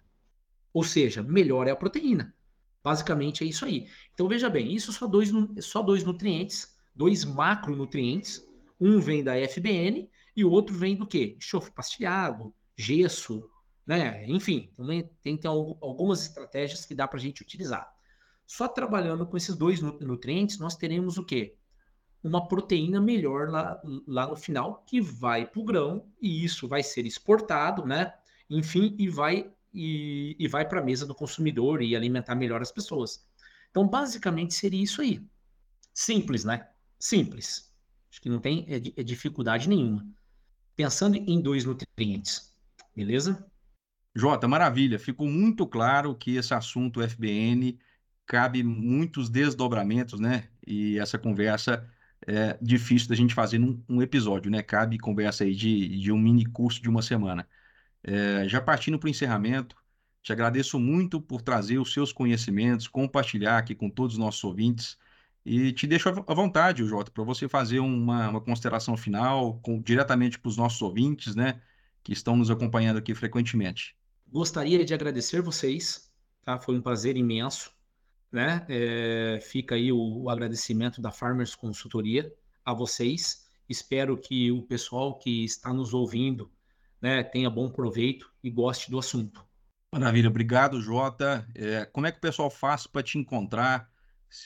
[0.72, 2.34] Ou seja, melhor é a proteína.
[2.82, 3.88] Basicamente é isso aí.
[4.14, 5.30] Então veja bem, isso só dois,
[5.60, 8.46] só dois nutrientes, dois macronutrientes.
[8.80, 11.34] Um vem da FBN e o outro vem do quê?
[11.36, 13.48] Enxofre pastilhado, gesso,
[13.86, 14.24] né?
[14.26, 17.92] Enfim, também tem, tem algumas estratégias que dá para a gente utilizar.
[18.48, 21.56] Só trabalhando com esses dois nutrientes, nós teremos o quê?
[22.22, 26.82] uma proteína melhor lá, lá no final, que vai para o grão, e isso vai
[26.82, 28.12] ser exportado, né?
[28.50, 32.72] Enfim, e vai, e, e vai para a mesa do consumidor e alimentar melhor as
[32.72, 33.24] pessoas.
[33.70, 35.24] Então, basicamente, seria isso aí.
[35.94, 36.68] Simples, né?
[36.98, 37.72] Simples.
[38.10, 40.06] Acho que não tem é, é dificuldade nenhuma.
[40.74, 42.54] Pensando em dois nutrientes,
[42.94, 43.46] beleza?
[44.14, 44.98] Jota, maravilha.
[44.98, 47.78] Ficou muito claro que esse assunto FBN
[48.28, 50.48] cabe muitos desdobramentos, né?
[50.66, 51.88] E essa conversa
[52.26, 54.62] é difícil da gente fazer num um episódio, né?
[54.62, 57.48] Cabe conversa aí de, de um mini curso de uma semana.
[58.04, 59.74] É, já partindo para o encerramento,
[60.22, 64.98] te agradeço muito por trazer os seus conhecimentos, compartilhar aqui com todos os nossos ouvintes.
[65.44, 70.38] E te deixo à vontade, Jota, para você fazer uma, uma consideração final com, diretamente
[70.38, 71.62] para os nossos ouvintes, né?
[72.02, 73.96] Que estão nos acompanhando aqui frequentemente.
[74.30, 76.12] Gostaria de agradecer vocês,
[76.44, 76.58] tá?
[76.58, 77.77] Foi um prazer imenso
[78.30, 78.64] né?
[78.68, 82.32] É, fica aí o, o, agradecimento da Farmers Consultoria
[82.64, 83.46] a vocês.
[83.68, 86.50] Espero que o pessoal que está nos ouvindo
[87.00, 89.44] né, tenha bom proveito e goste do assunto.
[89.92, 91.46] Maravilha, obrigado, Jota.
[91.54, 93.90] É, como é que o pessoal faz para te encontrar?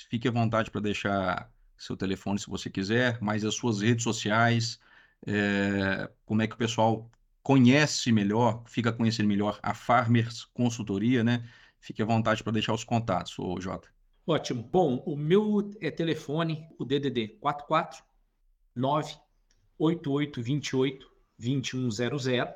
[0.08, 4.78] Fique à vontade para deixar seu telefone se você quiser, mas as suas redes sociais,
[5.26, 7.10] é, como é que o pessoal
[7.42, 11.48] conhece melhor, fica conhecendo melhor a Farmers Consultoria, né?
[11.82, 13.88] Fique à vontade para deixar os contatos, ô Jota.
[14.24, 14.62] Ótimo.
[14.62, 18.04] Bom, o meu é telefone, o DDD 44
[18.76, 22.46] 98828 2100.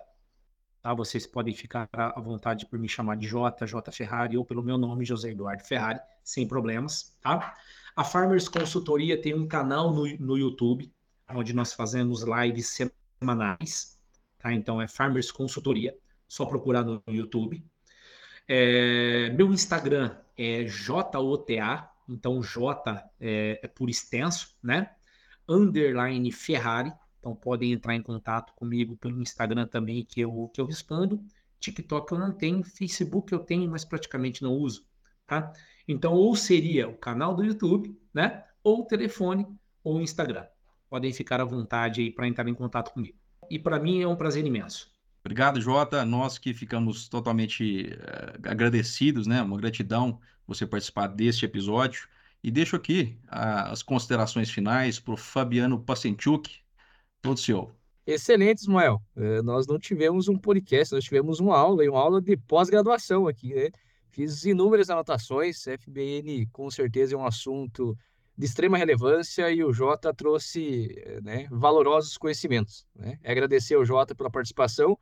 [0.81, 0.95] Tá?
[0.95, 4.79] Vocês podem ficar à vontade por me chamar de J, J Ferrari ou pelo meu
[4.79, 7.57] nome, José Eduardo Ferrari, sem problemas, tá?
[7.97, 10.95] A Farmers Consultoria tem um canal no, no YouTube,
[11.29, 12.79] onde nós fazemos lives
[13.21, 13.99] semanais,
[14.39, 14.53] tá?
[14.53, 15.99] Então é Farmers Consultoria,
[16.29, 17.67] só procurar no YouTube,
[18.49, 21.19] é, meu Instagram é JOTA,
[22.09, 24.91] então J é, é por extenso, né?
[25.49, 30.67] Underline Ferrari, Então podem entrar em contato comigo pelo Instagram também, que eu, que eu
[30.67, 31.25] respondo.
[31.59, 34.87] TikTok eu não tenho, Facebook eu tenho, mas praticamente não uso,
[35.27, 35.53] tá?
[35.89, 38.45] Então, ou seria o canal do YouTube, né?
[38.63, 39.47] Ou telefone,
[39.83, 40.47] ou Instagram.
[40.89, 43.17] Podem ficar à vontade aí para entrar em contato comigo.
[43.49, 44.96] E para mim é um prazer imenso.
[45.27, 46.05] Obrigado, Jota.
[46.05, 49.43] Nós que ficamos totalmente uh, agradecidos, né?
[49.43, 52.07] Uma gratidão você participar deste episódio.
[52.45, 56.61] E deixo aqui uh, as considerações finais para o Fabiano Pacentiuk.
[57.21, 57.73] Todo seu.
[58.07, 59.03] Excelente, Ismael.
[59.17, 63.27] Uh, nós não tivemos um podcast, nós tivemos uma aula, e uma aula de pós-graduação
[63.27, 63.71] aqui, né?
[64.13, 65.61] Fiz inúmeras anotações.
[65.61, 67.99] FBN com certeza é um assunto
[68.39, 72.87] de extrema relevância e o Jota trouxe né, valorosos conhecimentos.
[72.95, 73.19] Né?
[73.25, 74.97] Agradecer ao Jota pela participação,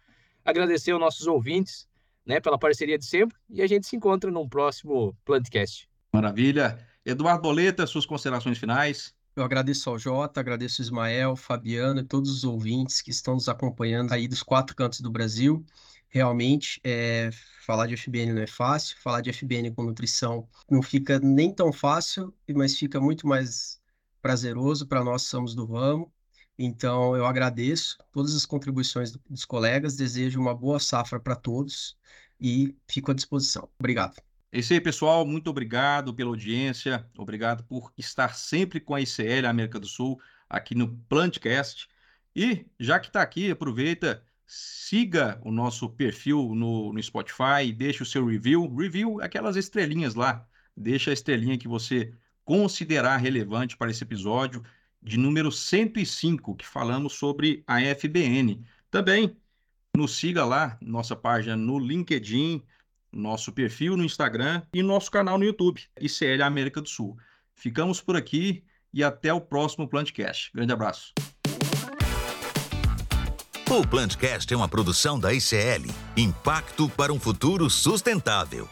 [0.45, 1.89] agradecer aos nossos ouvintes
[2.25, 5.89] né, pela parceria de sempre e a gente se encontra num próximo Plantcast.
[6.13, 6.79] Maravilha.
[7.05, 9.15] Eduardo Boleta, suas considerações finais.
[9.37, 13.49] Eu agradeço ao Jota, agradeço ao Ismael, Fabiano e todos os ouvintes que estão nos
[13.49, 15.65] acompanhando aí dos quatro cantos do Brasil.
[16.09, 17.31] Realmente, é,
[17.67, 21.73] falar de FBN não é fácil, falar de FBN com nutrição não fica nem tão
[21.73, 23.81] fácil, mas fica muito mais
[24.23, 26.13] prazeroso para nós que somos do ramo.
[26.59, 31.97] Então, eu agradeço todas as contribuições dos colegas, desejo uma boa safra para todos
[32.41, 33.69] e fico à disposição.
[33.79, 34.23] Obrigado.
[34.53, 35.27] É isso aí, pessoal.
[35.27, 37.05] Muito obrigado pela audiência.
[37.19, 41.89] Obrigado por estar sempre com a ICL América do Sul aqui no Plantcast.
[42.37, 48.07] E já que está aqui, aproveita, siga o nosso perfil no, no Spotify, deixe o
[48.07, 48.73] seu review.
[48.73, 50.47] Review, aquelas estrelinhas lá.
[50.77, 52.13] Deixa a estrelinha que você
[52.45, 54.63] considerar relevante para esse episódio
[55.05, 58.65] de número 105, que falamos sobre a FBN.
[58.91, 59.37] Também
[59.95, 62.63] nos siga lá, nossa página no LinkedIn,
[63.13, 67.17] nosso perfil no Instagram e nosso canal no YouTube, ICL América do Sul.
[67.55, 70.51] Ficamos por aqui e até o próximo Plantcast.
[70.55, 71.13] Grande abraço.
[73.71, 78.69] O Plantcast é uma produção da ICL Impacto para um Futuro Sustentável.